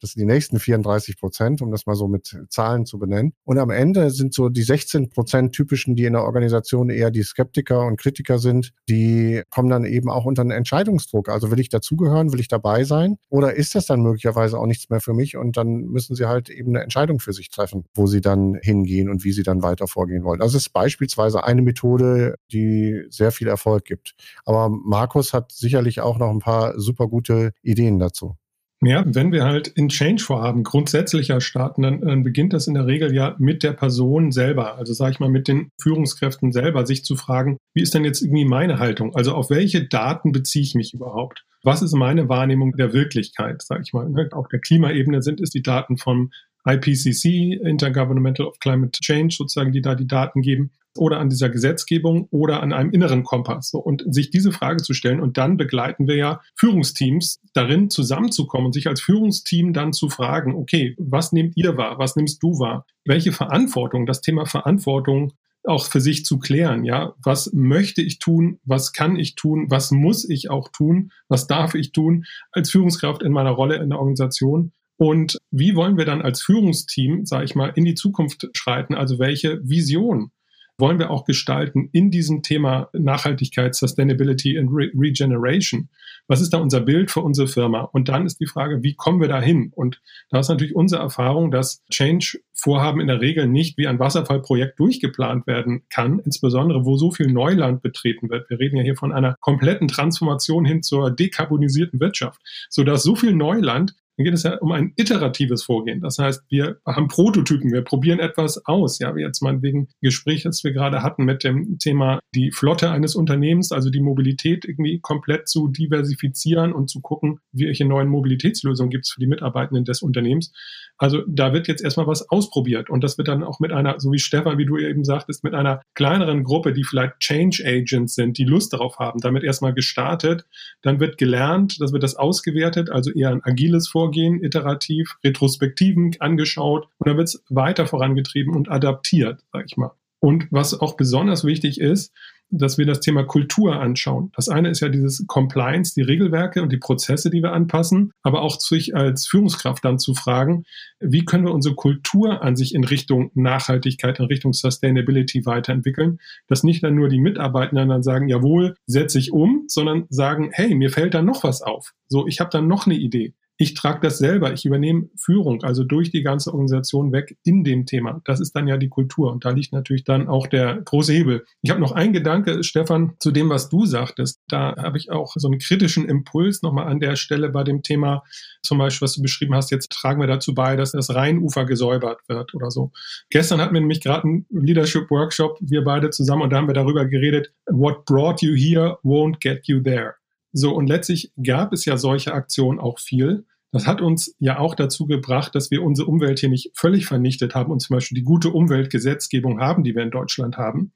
[0.00, 3.32] Das sind die nächsten 34 Prozent, um das mal so mit Zahlen zu benennen.
[3.44, 7.22] Und am Ende sind so die 16 Prozent typischen, die in der Organisation eher die
[7.22, 11.28] Skeptiker und Kritiker sind, die kommen dann eben auch unter einen Entscheidungsdruck.
[11.28, 13.16] Also will ich dazugehören, will ich dabei sein?
[13.30, 15.36] Oder ist das dann möglicherweise auch nichts mehr für mich?
[15.36, 19.08] Und dann müssen sie halt eben eine Entscheidung für sich treffen, wo sie dann hingehen
[19.08, 20.42] und wie sie dann weiter vorgehen wollen.
[20.42, 24.14] Also es ist beispielsweise eine Methode, die sehr viel Erfolg gibt.
[24.44, 28.36] Aber Markus hat sicherlich auch noch ein paar super gute Ideen dazu.
[28.82, 33.14] Ja, wenn wir halt in Change-Vorhaben grundsätzlicher starten, dann, dann, beginnt das in der Regel
[33.14, 34.76] ja mit der Person selber.
[34.76, 38.20] Also sage ich mal, mit den Führungskräften selber, sich zu fragen, wie ist denn jetzt
[38.20, 39.14] irgendwie meine Haltung?
[39.14, 41.44] Also auf welche Daten beziehe ich mich überhaupt?
[41.62, 44.08] Was ist meine Wahrnehmung der Wirklichkeit, sage ich mal?
[44.10, 44.28] Ne?
[44.32, 46.30] Auf der Klimaebene sind es die Daten vom
[46.66, 52.28] IPCC, Intergovernmental of Climate Change, sozusagen, die da die Daten geben oder an dieser Gesetzgebung
[52.30, 53.72] oder an einem inneren Kompass.
[53.74, 58.72] Und sich diese Frage zu stellen und dann begleiten wir ja Führungsteams darin zusammenzukommen und
[58.72, 61.98] sich als Führungsteam dann zu fragen, okay, was nehmt ihr wahr?
[61.98, 62.86] Was nimmst du wahr?
[63.04, 65.32] Welche Verantwortung, das Thema Verantwortung
[65.64, 69.90] auch für sich zu klären, ja, was möchte ich tun, was kann ich tun, was
[69.90, 73.98] muss ich auch tun, was darf ich tun als Führungskraft in meiner Rolle in der
[73.98, 78.94] Organisation und wie wollen wir dann als Führungsteam, sage ich mal, in die Zukunft schreiten?
[78.94, 80.30] Also welche Vision
[80.78, 85.88] wollen wir auch gestalten in diesem Thema Nachhaltigkeit, Sustainability and Re Regeneration?
[86.28, 87.80] Was ist da unser Bild für unsere Firma?
[87.80, 89.72] Und dann ist die Frage, wie kommen wir da hin?
[89.74, 94.78] Und da ist natürlich unsere Erfahrung, dass Change-Vorhaben in der Regel nicht wie ein Wasserfallprojekt
[94.78, 98.50] durchgeplant werden kann, insbesondere wo so viel Neuland betreten wird.
[98.50, 103.34] Wir reden ja hier von einer kompletten Transformation hin zur dekarbonisierten Wirtschaft, sodass so viel
[103.34, 106.00] Neuland dann geht es ja um ein iteratives Vorgehen.
[106.00, 108.98] Das heißt, wir haben Prototypen, wir probieren etwas aus.
[108.98, 112.90] Ja, wie jetzt mal wegen Gespräch, das wir gerade hatten mit dem Thema die Flotte
[112.90, 118.90] eines Unternehmens, also die Mobilität irgendwie komplett zu diversifizieren und zu gucken, welche neuen Mobilitätslösungen
[118.90, 120.52] gibt es für die Mitarbeitenden des Unternehmens.
[120.96, 124.12] Also da wird jetzt erstmal was ausprobiert und das wird dann auch mit einer, so
[124.12, 128.38] wie Stefan, wie du eben sagtest, mit einer kleineren Gruppe, die vielleicht Change Agents sind,
[128.38, 130.46] die Lust darauf haben, damit erstmal gestartet.
[130.80, 136.88] Dann wird gelernt, das wird das ausgewertet, also eher ein agiles Vorgehen, iterativ, retrospektiven angeschaut
[136.98, 139.92] und dann wird es weiter vorangetrieben und adaptiert, sag ich mal.
[140.20, 142.12] Und was auch besonders wichtig ist,
[142.50, 144.30] dass wir das Thema Kultur anschauen.
[144.36, 148.42] Das eine ist ja dieses Compliance, die Regelwerke und die Prozesse, die wir anpassen, aber
[148.42, 150.64] auch sich als Führungskraft dann zu fragen,
[151.00, 156.62] wie können wir unsere Kultur an sich in Richtung Nachhaltigkeit, in Richtung Sustainability weiterentwickeln, dass
[156.62, 160.90] nicht dann nur die Mitarbeitenden dann sagen, jawohl, setze ich um, sondern sagen, hey, mir
[160.90, 161.94] fällt da noch was auf.
[162.08, 165.82] So, ich habe da noch eine Idee ich trage das selber, ich übernehme Führung, also
[165.82, 168.20] durch die ganze Organisation weg in dem Thema.
[168.24, 171.44] Das ist dann ja die Kultur und da liegt natürlich dann auch der große Hebel.
[171.62, 174.40] Ich habe noch einen Gedanke, Stefan, zu dem, was du sagtest.
[174.48, 178.22] Da habe ich auch so einen kritischen Impuls nochmal an der Stelle bei dem Thema,
[178.62, 182.20] zum Beispiel, was du beschrieben hast, jetzt tragen wir dazu bei, dass das Rheinufer gesäubert
[182.28, 182.92] wird oder so.
[183.30, 186.74] Gestern hatten wir nämlich gerade einen Leadership Workshop, wir beide zusammen, und da haben wir
[186.74, 190.14] darüber geredet, what brought you here won't get you there.
[190.52, 193.44] So, und letztlich gab es ja solche Aktionen auch viel.
[193.72, 197.54] Das hat uns ja auch dazu gebracht, dass wir unsere Umwelt hier nicht völlig vernichtet
[197.54, 200.92] haben und zum Beispiel die gute Umweltgesetzgebung haben, die wir in Deutschland haben.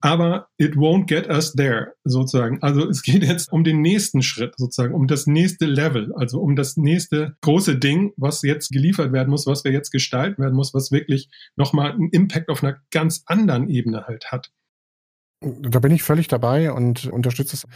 [0.00, 2.60] Aber it won't get us there, sozusagen.
[2.60, 6.56] Also es geht jetzt um den nächsten Schritt, sozusagen, um das nächste Level, also um
[6.56, 10.74] das nächste große Ding, was jetzt geliefert werden muss, was wir jetzt gestalten werden muss,
[10.74, 14.52] was wirklich nochmal einen Impact auf einer ganz anderen Ebene halt hat.
[15.40, 17.66] Da bin ich völlig dabei und unterstütze es.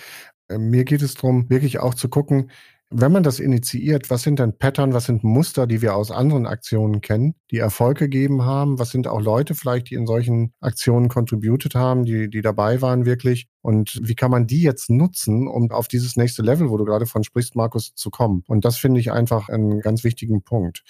[0.48, 2.50] Äh, mir geht es darum, wirklich auch zu gucken,
[2.90, 6.46] wenn man das initiiert, was sind denn Pattern, was sind Muster, die wir aus anderen
[6.46, 8.78] Aktionen kennen, die Erfolg gegeben haben?
[8.78, 13.04] Was sind auch Leute vielleicht, die in solchen Aktionen contributed haben, die, die dabei waren
[13.04, 13.46] wirklich?
[13.60, 17.04] Und wie kann man die jetzt nutzen, um auf dieses nächste Level, wo du gerade
[17.04, 18.42] von sprichst, Markus, zu kommen?
[18.46, 20.82] Und das finde ich einfach einen ganz wichtigen Punkt.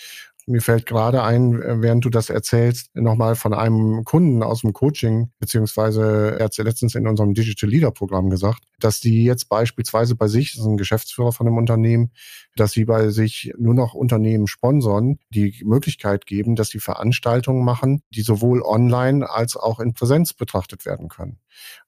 [0.49, 4.73] Mir fällt gerade ein, äh, während du das erzählst, nochmal von einem Kunden aus dem
[4.73, 10.17] Coaching, beziehungsweise er hat letztens in unserem Digital Leader Programm gesagt, dass die jetzt beispielsweise
[10.17, 12.13] bei sich, das ist ein Geschäftsführer von einem Unternehmen,
[12.57, 18.03] dass sie bei sich nur noch Unternehmen sponsern, die Möglichkeit geben, dass sie Veranstaltungen machen,
[18.11, 21.41] die sowohl online als auch in Präsenz betrachtet werden können.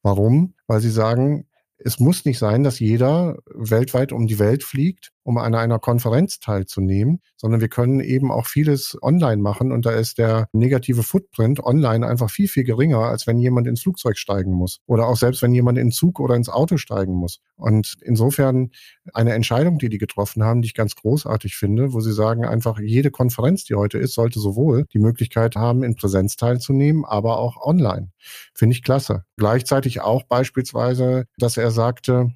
[0.02, 0.54] Warum?
[0.66, 1.46] Weil sie sagen,
[1.82, 6.40] es muss nicht sein, dass jeder weltweit um die Welt fliegt, um an einer Konferenz
[6.40, 11.62] teilzunehmen, sondern wir können eben auch vieles online machen und da ist der negative Footprint
[11.62, 15.42] online einfach viel, viel geringer, als wenn jemand ins Flugzeug steigen muss oder auch selbst
[15.42, 17.40] wenn jemand in den Zug oder ins Auto steigen muss.
[17.56, 18.70] Und insofern
[19.12, 22.78] eine Entscheidung, die die getroffen haben, die ich ganz großartig finde, wo sie sagen, einfach
[22.78, 27.56] jede Konferenz, die heute ist, sollte sowohl die Möglichkeit haben, in Präsenz teilzunehmen, aber auch
[27.60, 28.10] online.
[28.54, 29.24] Finde ich klasse.
[29.36, 32.32] Gleichzeitig auch beispielsweise, dass er sagte,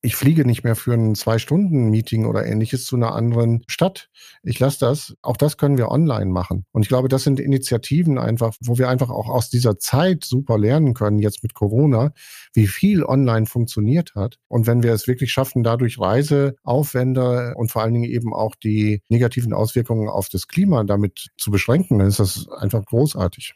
[0.00, 4.08] ich fliege nicht mehr für ein Zwei-Stunden-Meeting oder ähnliches zu einer anderen Stadt.
[4.42, 5.16] Ich lasse das.
[5.22, 6.64] Auch das können wir online machen.
[6.72, 10.56] Und ich glaube, das sind Initiativen einfach, wo wir einfach auch aus dieser Zeit super
[10.56, 12.12] lernen können, jetzt mit Corona,
[12.54, 14.36] wie viel online funktioniert hat.
[14.46, 19.02] Und wenn wir es wirklich schaffen, dadurch Reiseaufwände und vor allen Dingen eben auch die
[19.08, 23.54] negativen Auswirkungen auf das Klima damit zu beschränken, dann ist das einfach großartig.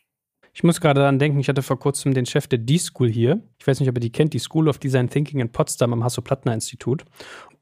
[0.55, 3.41] Ich muss gerade daran denken, ich hatte vor kurzem den Chef der D-School hier.
[3.59, 6.05] Ich weiß nicht, ob ihr die kennt, die School of Design Thinking in Potsdam am
[6.05, 7.05] Hasso-Plattner-Institut.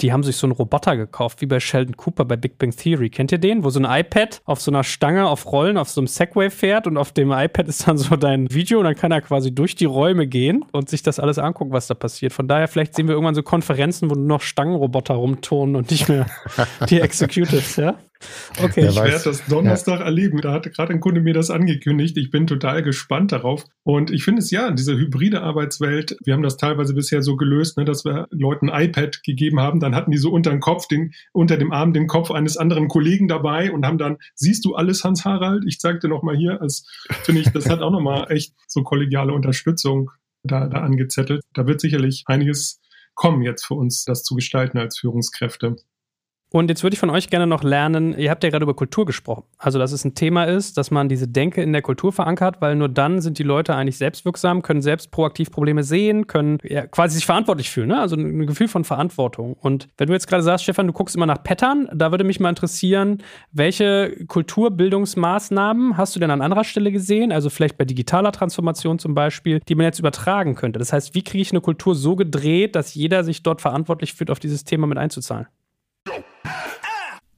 [0.01, 3.09] Die haben sich so einen Roboter gekauft, wie bei Sheldon Cooper bei Big Bang Theory.
[3.09, 3.63] Kennt ihr den?
[3.63, 6.89] Wo so ein iPad auf so einer Stange auf Rollen auf so einem Segway fährt
[6.89, 9.77] und auf dem iPad ist dann so dein Video und dann kann er quasi durch
[9.77, 12.33] die Räume gehen und sich das alles angucken, was da passiert.
[12.33, 16.09] Von daher, vielleicht sehen wir irgendwann so Konferenzen, wo nur noch Stangenroboter rumturnen und nicht
[16.09, 16.27] mehr
[16.89, 17.99] die Executives, ja?
[18.59, 20.07] Okay, ich werde das Donnerstag ja.
[20.07, 20.41] erleben.
[20.41, 22.17] Da hatte gerade ein Kunde mir das angekündigt.
[22.19, 23.65] Ich bin total gespannt darauf.
[23.83, 27.79] Und ich finde es ja, diese hybride Arbeitswelt, wir haben das teilweise bisher so gelöst,
[27.79, 29.81] ne, dass wir Leuten ein iPad gegeben haben.
[29.81, 32.89] Dann hatten die so unter dem Kopf, den, unter dem Arm den Kopf eines anderen
[32.89, 35.65] Kollegen dabei und haben dann, siehst du alles, Hans Harald?
[35.67, 36.61] Ich zeig dir nochmal hier.
[36.61, 36.87] Als
[37.23, 40.11] finde ich, das hat auch nochmal echt so kollegiale Unterstützung
[40.43, 41.43] da, da angezettelt.
[41.55, 42.81] Da wird sicherlich einiges
[43.15, 45.77] kommen jetzt für uns, das zu gestalten als Führungskräfte.
[46.53, 49.07] Und jetzt würde ich von euch gerne noch lernen, ihr habt ja gerade über Kultur
[49.07, 49.45] gesprochen.
[49.57, 52.75] Also, dass es ein Thema ist, dass man diese Denke in der Kultur verankert, weil
[52.75, 57.15] nur dann sind die Leute eigentlich selbstwirksam, können selbst proaktiv Probleme sehen, können ja, quasi
[57.15, 58.01] sich verantwortlich fühlen, ne?
[58.01, 59.55] also ein Gefühl von Verantwortung.
[59.61, 62.41] Und wenn du jetzt gerade sagst, Stefan, du guckst immer nach Pattern, da würde mich
[62.41, 63.19] mal interessieren,
[63.53, 69.15] welche Kulturbildungsmaßnahmen hast du denn an anderer Stelle gesehen, also vielleicht bei digitaler Transformation zum
[69.15, 70.81] Beispiel, die man jetzt übertragen könnte?
[70.81, 74.33] Das heißt, wie kriege ich eine Kultur so gedreht, dass jeder sich dort verantwortlich fühlt,
[74.33, 75.47] auf dieses Thema mit einzuzahlen?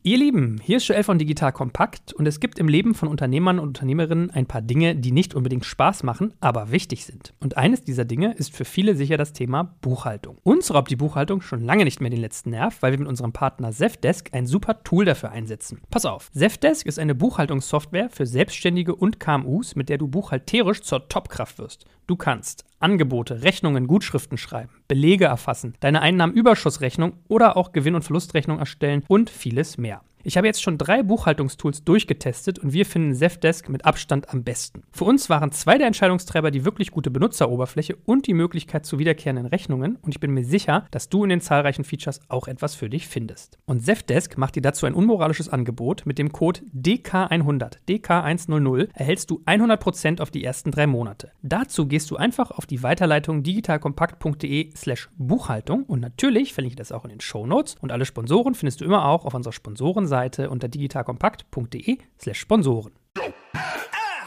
[0.04, 3.60] Ihr Lieben, hier ist Joel von Digital Kompakt und es gibt im Leben von Unternehmern
[3.60, 7.34] und Unternehmerinnen ein paar Dinge, die nicht unbedingt Spaß machen, aber wichtig sind.
[7.38, 10.38] Und eines dieser Dinge ist für viele sicher das Thema Buchhaltung.
[10.42, 13.32] Uns raubt die Buchhaltung schon lange nicht mehr den letzten Nerv, weil wir mit unserem
[13.32, 15.80] Partner Zefdesk ein super Tool dafür einsetzen.
[15.88, 21.08] Pass auf, Zefdesk ist eine Buchhaltungssoftware für Selbstständige und KMUs, mit der du buchhalterisch zur
[21.08, 21.84] Topkraft wirst.
[22.08, 28.58] Du kannst Angebote, Rechnungen, Gutschriften schreiben, Belege erfassen, deine Einnahmenüberschussrechnung oder auch Gewinn- und Verlustrechnung
[28.58, 30.02] erstellen und vieles mehr.
[30.24, 34.84] Ich habe jetzt schon drei Buchhaltungstools durchgetestet und wir finden Zefdesk mit Abstand am besten.
[34.92, 39.46] Für uns waren zwei der Entscheidungstreiber die wirklich gute Benutzeroberfläche und die Möglichkeit zu wiederkehrenden
[39.46, 42.88] Rechnungen und ich bin mir sicher, dass du in den zahlreichen Features auch etwas für
[42.88, 43.58] dich findest.
[43.64, 46.06] Und Zefdesk macht dir dazu ein unmoralisches Angebot.
[46.06, 51.32] Mit dem Code DK100, DK100 erhältst du 100% auf die ersten drei Monate.
[51.42, 56.92] Dazu gehst du einfach auf die Weiterleitung digitalkompakt.de slash Buchhaltung und natürlich verlinke ich das
[56.92, 60.11] auch in den Show Notes und alle Sponsoren findest du immer auch auf unserer Sponsoren
[60.12, 62.92] Seite unter digitalkompakt.de/slash Sponsoren.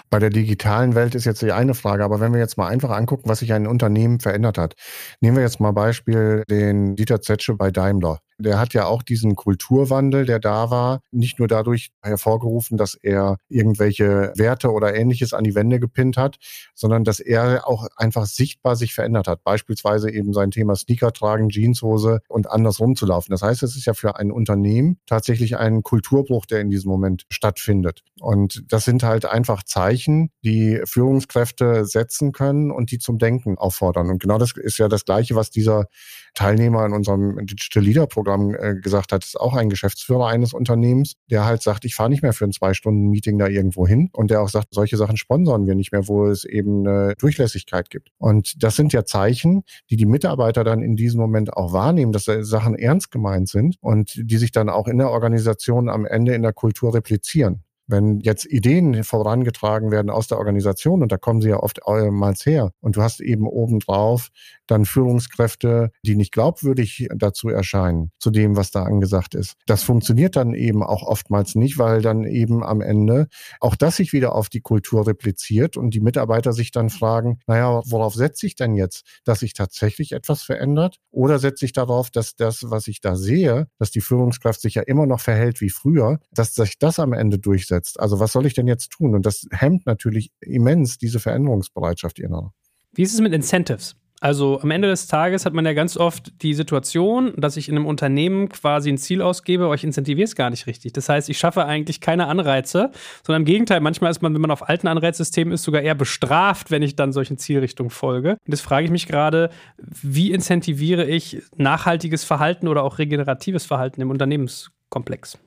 [0.10, 2.90] Bei der digitalen Welt ist jetzt die eine Frage, aber wenn wir jetzt mal einfach
[2.90, 4.74] angucken, was sich ein Unternehmen verändert hat.
[5.22, 8.20] Nehmen wir jetzt mal Beispiel den Dieter Zetsche bei Daimler.
[8.38, 13.38] Der hat ja auch diesen Kulturwandel, der da war, nicht nur dadurch hervorgerufen, dass er
[13.48, 16.38] irgendwelche Werte oder ähnliches an die Wände gepinnt hat,
[16.74, 19.44] sondern dass er auch einfach sichtbar sich verändert hat.
[19.44, 23.32] Beispielsweise eben sein Thema Sneaker tragen, Jeanshose und anders rumzulaufen.
[23.32, 27.26] Das heißt, es ist ja für ein Unternehmen tatsächlich ein Kulturbruch, der in diesem Moment
[27.30, 28.02] stattfindet.
[28.20, 34.10] Und das sind halt einfach Zeichen, die Führungskräfte setzen können und die zum Denken auffordern.
[34.10, 35.86] Und genau das ist ja das Gleiche, was dieser
[36.34, 41.16] Teilnehmer in unserem Digital Leader Programm äh, gesagt hat, ist auch ein Geschäftsführer eines Unternehmens,
[41.30, 44.10] der halt sagt, ich fahre nicht mehr für ein zwei Stunden Meeting da irgendwo hin
[44.14, 47.90] und der auch sagt, solche Sachen sponsern wir nicht mehr, wo es eben eine Durchlässigkeit
[47.90, 48.10] gibt.
[48.18, 52.26] Und das sind ja Zeichen, die die Mitarbeiter dann in diesem Moment auch wahrnehmen, dass
[52.26, 56.42] Sachen ernst gemeint sind und die sich dann auch in der Organisation am Ende in
[56.42, 57.65] der Kultur replizieren.
[57.88, 62.72] Wenn jetzt Ideen vorangetragen werden aus der Organisation, und da kommen sie ja oftmals her,
[62.82, 64.30] und du hast eben obendrauf
[64.68, 69.56] dann Führungskräfte, die nicht glaubwürdig dazu erscheinen, zu dem, was da angesagt ist.
[69.68, 73.28] Das funktioniert dann eben auch oftmals nicht, weil dann eben am Ende
[73.60, 77.82] auch das sich wieder auf die Kultur repliziert und die Mitarbeiter sich dann fragen, naja,
[77.86, 79.06] worauf setze ich denn jetzt?
[79.24, 80.98] Dass sich tatsächlich etwas verändert?
[81.12, 84.82] Oder setze ich darauf, dass das, was ich da sehe, dass die Führungskraft sich ja
[84.82, 87.75] immer noch verhält wie früher, dass sich das am Ende durchsetzt?
[87.76, 88.00] Durchsetzt.
[88.00, 89.16] Also was soll ich denn jetzt tun?
[89.16, 92.54] Und das hemmt natürlich immens diese Veränderungsbereitschaft innerer.
[92.94, 93.96] Wie ist es mit Incentives?
[94.22, 97.76] Also am Ende des Tages hat man ja ganz oft die Situation, dass ich in
[97.76, 100.94] einem Unternehmen quasi ein Ziel ausgebe, aber ich incentiviere es gar nicht richtig.
[100.94, 102.92] Das heißt, ich schaffe eigentlich keine Anreize,
[103.24, 106.72] sondern im Gegenteil, manchmal ist man, wenn man auf alten Anreizsystemen ist, sogar eher bestraft,
[106.72, 108.32] wenn ich dann solchen Zielrichtungen folge.
[108.32, 114.02] Und das frage ich mich gerade, wie incentiviere ich nachhaltiges Verhalten oder auch regeneratives Verhalten
[114.02, 115.38] im Unternehmenskomplex?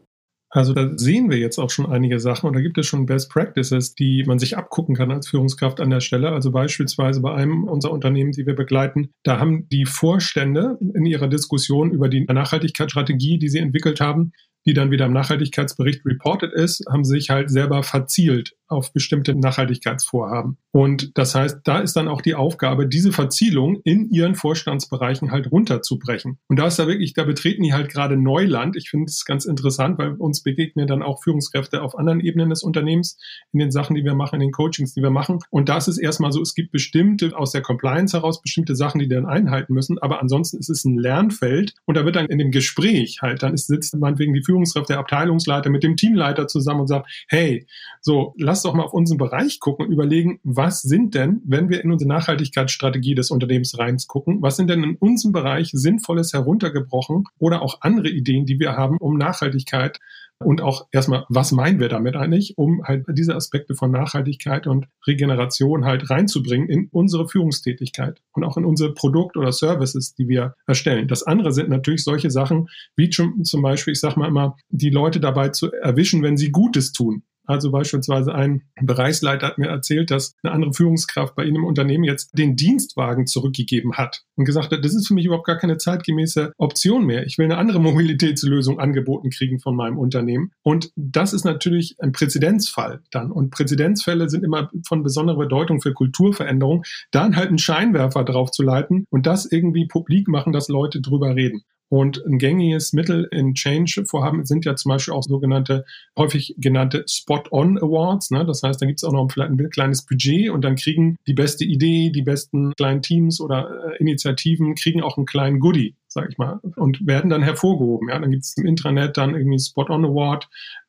[0.51, 3.31] Also da sehen wir jetzt auch schon einige Sachen und da gibt es schon Best
[3.31, 6.31] Practices, die man sich abgucken kann als Führungskraft an der Stelle.
[6.31, 11.29] Also beispielsweise bei einem unserer Unternehmen, die wir begleiten, da haben die Vorstände in ihrer
[11.29, 14.33] Diskussion über die Nachhaltigkeitsstrategie, die sie entwickelt haben,
[14.67, 20.59] die dann wieder im Nachhaltigkeitsbericht reported ist, haben sich halt selber verzielt auf bestimmte Nachhaltigkeitsvorhaben.
[20.73, 25.51] Und das heißt, da ist dann auch die Aufgabe, diese Verzielung in ihren Vorstandsbereichen halt
[25.51, 26.39] runterzubrechen.
[26.49, 28.77] Und da ist da wirklich, da betreten die halt gerade Neuland.
[28.77, 32.63] Ich finde es ganz interessant, weil uns begegnen dann auch Führungskräfte auf anderen Ebenen des
[32.63, 33.19] Unternehmens
[33.53, 35.39] in den Sachen, die wir machen, in den Coachings, die wir machen.
[35.51, 39.09] Und da ist erstmal so, es gibt bestimmte aus der Compliance heraus bestimmte Sachen, die
[39.09, 39.99] dann einhalten müssen.
[39.99, 41.75] Aber ansonsten ist es ein Lernfeld.
[41.87, 44.89] Und da wird dann in dem Gespräch halt, dann ist, sitzt meinetwegen die Führungskraft Führungskraft,
[44.89, 47.67] der Abteilungsleiter mit dem Teamleiter zusammen und sagt, hey,
[48.01, 51.83] so, lass doch mal auf unseren Bereich gucken und überlegen, was sind denn, wenn wir
[51.83, 57.63] in unsere Nachhaltigkeitsstrategie des Unternehmens reingucken, was sind denn in unserem Bereich Sinnvolles heruntergebrochen oder
[57.63, 59.99] auch andere Ideen, die wir haben, um Nachhaltigkeit
[60.41, 64.87] und auch erstmal, was meinen wir damit eigentlich, um halt diese Aspekte von Nachhaltigkeit und
[65.07, 70.55] Regeneration halt reinzubringen in unsere Führungstätigkeit und auch in unsere Produkt- oder Services, die wir
[70.67, 71.09] erstellen.
[71.09, 75.19] Das andere sind natürlich solche Sachen, wie zum Beispiel, ich sage mal immer, die Leute
[75.19, 77.25] dabei zu erwischen, wenn sie Gutes tun.
[77.49, 82.05] Also beispielsweise ein Bereichsleiter hat mir erzählt, dass eine andere Führungskraft bei Ihnen im Unternehmen
[82.05, 85.79] jetzt den Dienstwagen zurückgegeben hat und gesagt hat, das ist für mich überhaupt gar keine
[85.79, 87.25] zeitgemäße Option mehr.
[87.25, 90.53] Ich will eine andere Mobilitätslösung angeboten kriegen von meinem Unternehmen.
[90.63, 93.33] Und das ist natürlich ein Präzedenzfall dann.
[93.33, 98.63] Und Präzedenzfälle sind immer von besonderer Bedeutung für Kulturveränderung, dann halt einen Scheinwerfer drauf zu
[98.63, 101.63] leiten und das irgendwie publik machen, dass Leute drüber reden.
[101.91, 105.85] Und ein gängiges Mittel in Change-Vorhaben sind ja zum Beispiel auch sogenannte,
[106.19, 108.31] häufig genannte Spot-on Awards.
[108.31, 108.45] Ne?
[108.45, 111.35] Das heißt, da gibt es auch noch vielleicht ein kleines Budget und dann kriegen die
[111.35, 116.29] beste Idee, die besten kleinen Teams oder äh, Initiativen, kriegen auch einen kleinen Goodie sag
[116.31, 118.09] ich mal, und werden dann hervorgehoben.
[118.09, 120.49] Ja, dann gibt es im Intranet dann irgendwie Spot-on Award,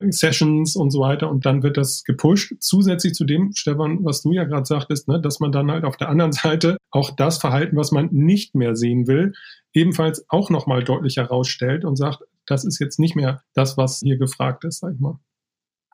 [0.10, 2.54] Sessions und so weiter und dann wird das gepusht.
[2.60, 5.98] Zusätzlich zu dem, Stefan, was du ja gerade sagtest, ne, dass man dann halt auf
[5.98, 9.34] der anderen Seite auch das Verhalten, was man nicht mehr sehen will,
[9.74, 14.18] ebenfalls auch nochmal deutlich herausstellt und sagt, das ist jetzt nicht mehr das, was hier
[14.18, 15.20] gefragt ist, sag ich mal.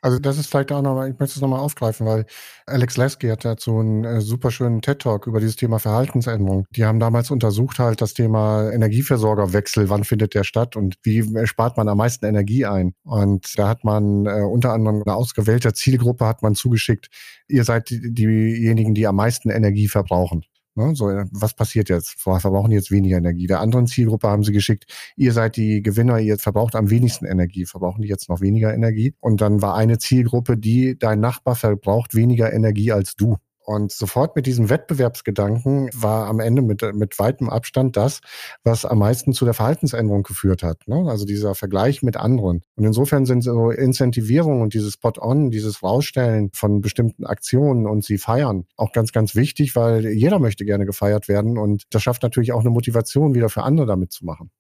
[0.06, 2.28] Also das ist vielleicht auch nochmal, ich möchte es nochmal aufgreifen, weil
[2.68, 6.68] Alex Lasky hat dazu einen äh, super schönen TED-Talk über dieses Thema Verhaltensänderung.
[6.70, 11.78] Die haben damals untersucht halt das Thema Energieversorgerwechsel, wann findet der statt und wie spart
[11.78, 12.94] man am meisten Energie ein.
[13.04, 17.10] Und da hat man äh, unter anderem eine ausgewählte Zielgruppe hat man zugeschickt,
[17.48, 20.46] ihr seid die, diejenigen, die am meisten Energie verbrauchen.
[20.78, 22.26] Ne, so, was passiert jetzt?
[22.26, 23.48] Wir verbrauchen jetzt weniger Energie.
[23.48, 24.86] Der anderen Zielgruppe haben sie geschickt,
[25.16, 27.66] ihr seid die Gewinner, ihr verbraucht am wenigsten Energie.
[27.66, 29.16] Verbrauchen die jetzt noch weniger Energie?
[29.22, 33.38] Und dann war eine Zielgruppe, die dein Nachbar verbraucht weniger Energie als du.
[33.65, 38.21] Und sofort mit diesem Wettbewerbsgedanken war am Ende mit, mit weitem Abstand das,
[38.63, 40.88] was am meisten zu der Verhaltensänderung geführt hat.
[40.88, 41.06] Ne?
[41.10, 42.62] Also dieser Vergleich mit anderen.
[42.75, 48.17] Und insofern sind so Incentivierung und dieses Spot-on, dieses Rausstellen von bestimmten Aktionen und sie
[48.17, 52.51] feiern auch ganz, ganz wichtig, weil jeder möchte gerne gefeiert werden und das schafft natürlich
[52.51, 54.51] auch eine Motivation wieder für andere damit zu machen.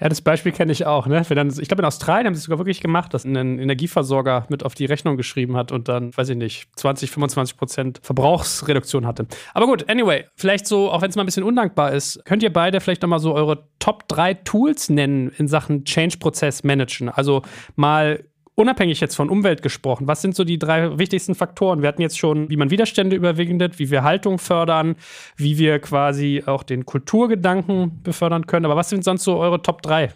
[0.00, 1.06] Ja, das Beispiel kenne ich auch.
[1.06, 1.22] Ne?
[1.28, 4.64] Dann, ich glaube, in Australien haben sie es sogar wirklich gemacht, dass ein Energieversorger mit
[4.64, 9.26] auf die Rechnung geschrieben hat und dann, weiß ich nicht, 20, 25 Prozent Verbrauchsreduktion hatte.
[9.54, 12.52] Aber gut, anyway, vielleicht so, auch wenn es mal ein bisschen undankbar ist, könnt ihr
[12.52, 17.08] beide vielleicht nochmal so eure Top 3 Tools nennen in Sachen Change-Prozess managen?
[17.08, 17.42] Also
[17.74, 18.24] mal
[18.58, 21.80] unabhängig jetzt von Umwelt gesprochen, was sind so die drei wichtigsten Faktoren?
[21.80, 24.96] Wir hatten jetzt schon, wie man Widerstände überwindet, wie wir Haltung fördern,
[25.36, 28.66] wie wir quasi auch den Kulturgedanken befördern können.
[28.66, 30.12] Aber was sind sonst so eure Top drei?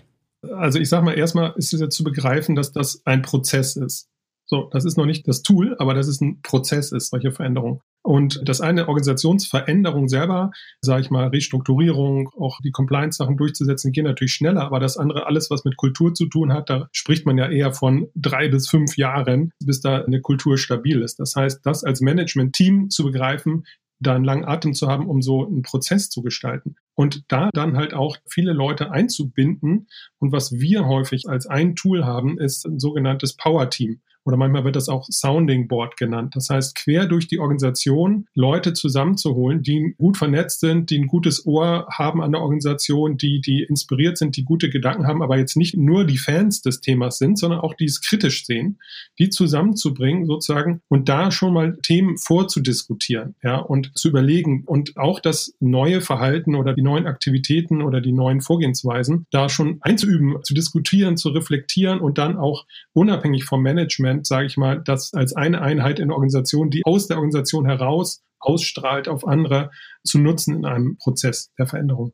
[0.57, 4.09] Also ich sage mal, erstmal ist es ja zu begreifen, dass das ein Prozess ist.
[4.53, 7.80] So, das ist noch nicht das Tool, aber dass es ein Prozess ist, solche Veränderungen.
[8.03, 10.50] Und das eine Organisationsveränderung selber,
[10.82, 15.48] sage ich mal, Restrukturierung, auch die Compliance-Sachen durchzusetzen, gehen natürlich schneller, aber das andere, alles,
[15.48, 18.98] was mit Kultur zu tun hat, da spricht man ja eher von drei bis fünf
[18.98, 21.18] Jahren, bis da eine Kultur stabil ist.
[21.18, 23.64] Das heißt, das als Management-Team zu begreifen,
[24.00, 26.74] da einen langen Atem zu haben, um so einen Prozess zu gestalten.
[26.94, 29.86] Und da dann halt auch viele Leute einzubinden.
[30.18, 34.64] Und was wir häufig als ein Tool haben, ist ein sogenanntes Power Team oder manchmal
[34.64, 36.34] wird das auch Sounding Board genannt.
[36.36, 41.46] Das heißt, quer durch die Organisation Leute zusammenzuholen, die gut vernetzt sind, die ein gutes
[41.46, 45.56] Ohr haben an der Organisation, die, die inspiriert sind, die gute Gedanken haben, aber jetzt
[45.56, 48.78] nicht nur die Fans des Themas sind, sondern auch die es kritisch sehen,
[49.18, 55.20] die zusammenzubringen sozusagen und da schon mal Themen vorzudiskutieren, ja, und zu überlegen und auch
[55.20, 60.54] das neue Verhalten oder die neuen Aktivitäten oder die neuen Vorgehensweisen da schon einzuüben, zu
[60.54, 65.34] diskutieren, zu reflektieren und dann auch unabhängig vom Management Management, sage ich mal, das als
[65.34, 69.70] eine Einheit in der Organisation, die aus der Organisation heraus ausstrahlt auf andere,
[70.04, 72.12] zu nutzen in einem Prozess der Veränderung.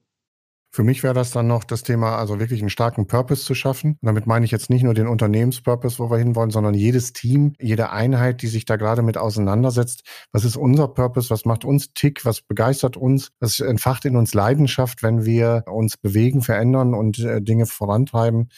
[0.70, 3.92] Für mich wäre das dann noch das Thema, also wirklich einen starken Purpose zu schaffen.
[3.92, 7.54] Und damit meine ich jetzt nicht nur den Unternehmenspurpose, wo wir hinwollen, sondern jedes Team,
[7.58, 10.02] jede Einheit, die sich da gerade mit auseinandersetzt.
[10.30, 11.30] Was ist unser Purpose?
[11.30, 12.26] Was macht uns Tick?
[12.26, 13.30] Was begeistert uns?
[13.40, 18.50] Was entfacht in uns Leidenschaft, wenn wir uns bewegen, verändern und äh, Dinge vorantreiben?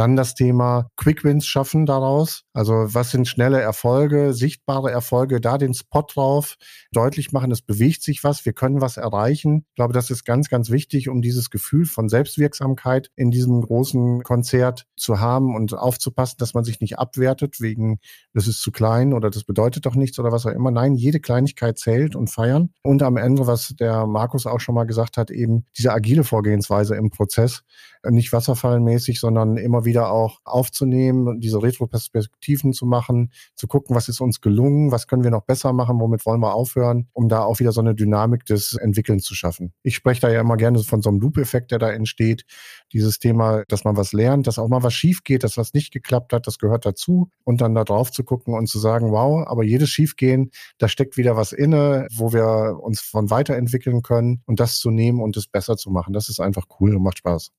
[0.00, 2.44] Dann das Thema Quick Wins schaffen daraus.
[2.54, 6.56] Also was sind schnelle Erfolge, sichtbare Erfolge, da den Spot drauf,
[6.90, 9.66] deutlich machen, es bewegt sich was, wir können was erreichen.
[9.68, 14.22] Ich glaube, das ist ganz, ganz wichtig, um dieses Gefühl von Selbstwirksamkeit in diesem großen
[14.22, 17.98] Konzert zu haben und aufzupassen, dass man sich nicht abwertet wegen,
[18.32, 20.70] das ist zu klein oder das bedeutet doch nichts oder was auch immer.
[20.70, 22.70] Nein, jede Kleinigkeit zählt und feiern.
[22.82, 26.96] Und am Ende, was der Markus auch schon mal gesagt hat, eben diese agile Vorgehensweise
[26.96, 27.64] im Prozess,
[28.08, 34.20] nicht wasserfallmäßig, sondern immer wieder auch aufzunehmen, diese Retroperspektiven zu machen, zu gucken, was ist
[34.20, 37.60] uns gelungen, was können wir noch besser machen, womit wollen wir aufhören, um da auch
[37.60, 39.72] wieder so eine Dynamik des Entwickelns zu schaffen.
[39.82, 42.44] Ich spreche da ja immer gerne von so einem Loop-Effekt, der da entsteht.
[42.92, 45.92] Dieses Thema, dass man was lernt, dass auch mal was schief geht, dass was nicht
[45.92, 47.30] geklappt hat, das gehört dazu.
[47.44, 51.16] Und dann da drauf zu gucken und zu sagen, wow, aber jedes Schiefgehen, da steckt
[51.16, 55.46] wieder was inne, wo wir uns von weiterentwickeln können und das zu nehmen und es
[55.46, 56.12] besser zu machen.
[56.12, 57.52] Das ist einfach cool und macht Spaß.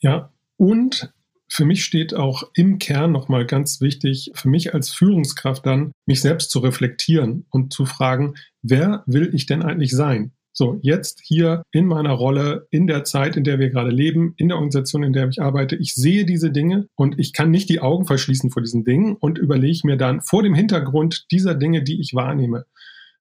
[0.00, 1.12] Ja, und
[1.52, 6.22] für mich steht auch im Kern nochmal ganz wichtig, für mich als Führungskraft dann, mich
[6.22, 10.32] selbst zu reflektieren und zu fragen, wer will ich denn eigentlich sein?
[10.54, 14.48] So, jetzt hier in meiner Rolle, in der Zeit, in der wir gerade leben, in
[14.48, 17.80] der Organisation, in der ich arbeite, ich sehe diese Dinge und ich kann nicht die
[17.80, 22.00] Augen verschließen vor diesen Dingen und überlege mir dann vor dem Hintergrund dieser Dinge, die
[22.00, 22.64] ich wahrnehme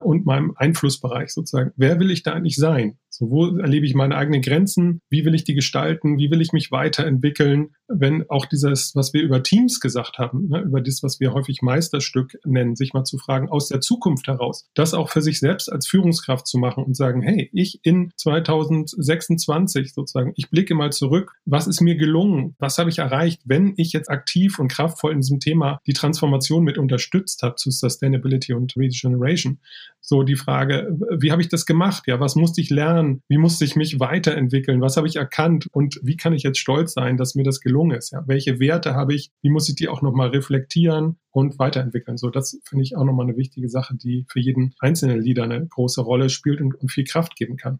[0.02, 2.98] und meinem Einflussbereich sozusagen, wer will ich da eigentlich sein?
[3.10, 5.02] So, wo erlebe ich meine eigenen Grenzen?
[5.10, 6.18] Wie will ich die gestalten?
[6.18, 7.76] Wie will ich mich weiterentwickeln?
[7.94, 11.62] Wenn auch dieses, was wir über Teams gesagt haben, ne, über das, was wir häufig
[11.62, 15.72] Meisterstück nennen, sich mal zu fragen, aus der Zukunft heraus, das auch für sich selbst
[15.72, 21.34] als Führungskraft zu machen und sagen, hey, ich in 2026 sozusagen, ich blicke mal zurück,
[21.46, 22.56] was ist mir gelungen?
[22.60, 26.64] Was habe ich erreicht, wenn ich jetzt aktiv und kraftvoll in diesem Thema die Transformation
[26.64, 29.60] mit unterstützt habe zu Sustainability und Regeneration?
[30.04, 32.04] So die Frage, wie habe ich das gemacht?
[32.08, 33.22] Ja, was musste ich lernen?
[33.28, 34.82] Wie musste ich mich weiterentwickeln?
[34.82, 35.68] Was habe ich erkannt?
[35.72, 38.12] Und wie kann ich jetzt stolz sein, dass mir das gelungen ist?
[38.12, 39.32] Ja, welche Werte habe ich?
[39.42, 42.18] Wie muss ich die auch nochmal reflektieren und weiterentwickeln?
[42.18, 45.66] So, das finde ich auch nochmal eine wichtige Sache, die für jeden einzelnen Leader eine
[45.66, 47.80] große Rolle spielt und, und viel Kraft geben kann.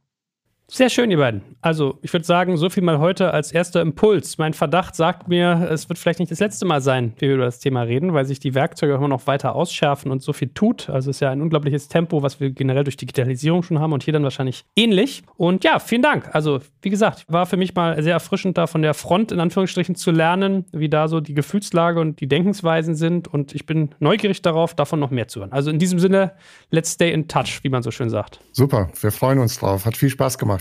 [0.74, 1.42] Sehr schön, ihr beiden.
[1.60, 4.38] Also, ich würde sagen, so viel mal heute als erster Impuls.
[4.38, 7.44] Mein Verdacht sagt mir, es wird vielleicht nicht das letzte Mal sein, wie wir über
[7.44, 10.90] das Thema reden, weil sich die Werkzeuge immer noch weiter ausschärfen und so viel tut.
[10.90, 14.04] Also, es ist ja ein unglaubliches Tempo, was wir generell durch Digitalisierung schon haben und
[14.04, 15.24] hier dann wahrscheinlich ähnlich.
[15.36, 16.34] Und ja, vielen Dank.
[16.34, 19.96] Also, wie gesagt, war für mich mal sehr erfrischend, da von der Front in Anführungsstrichen
[19.96, 23.28] zu lernen, wie da so die Gefühlslage und die Denkensweisen sind.
[23.28, 25.52] Und ich bin neugierig darauf, davon noch mehr zu hören.
[25.52, 26.32] Also, in diesem Sinne,
[26.70, 28.40] let's stay in touch, wie man so schön sagt.
[28.54, 29.86] Super, wir freuen uns drauf.
[29.86, 30.61] Hat viel Spaß gemacht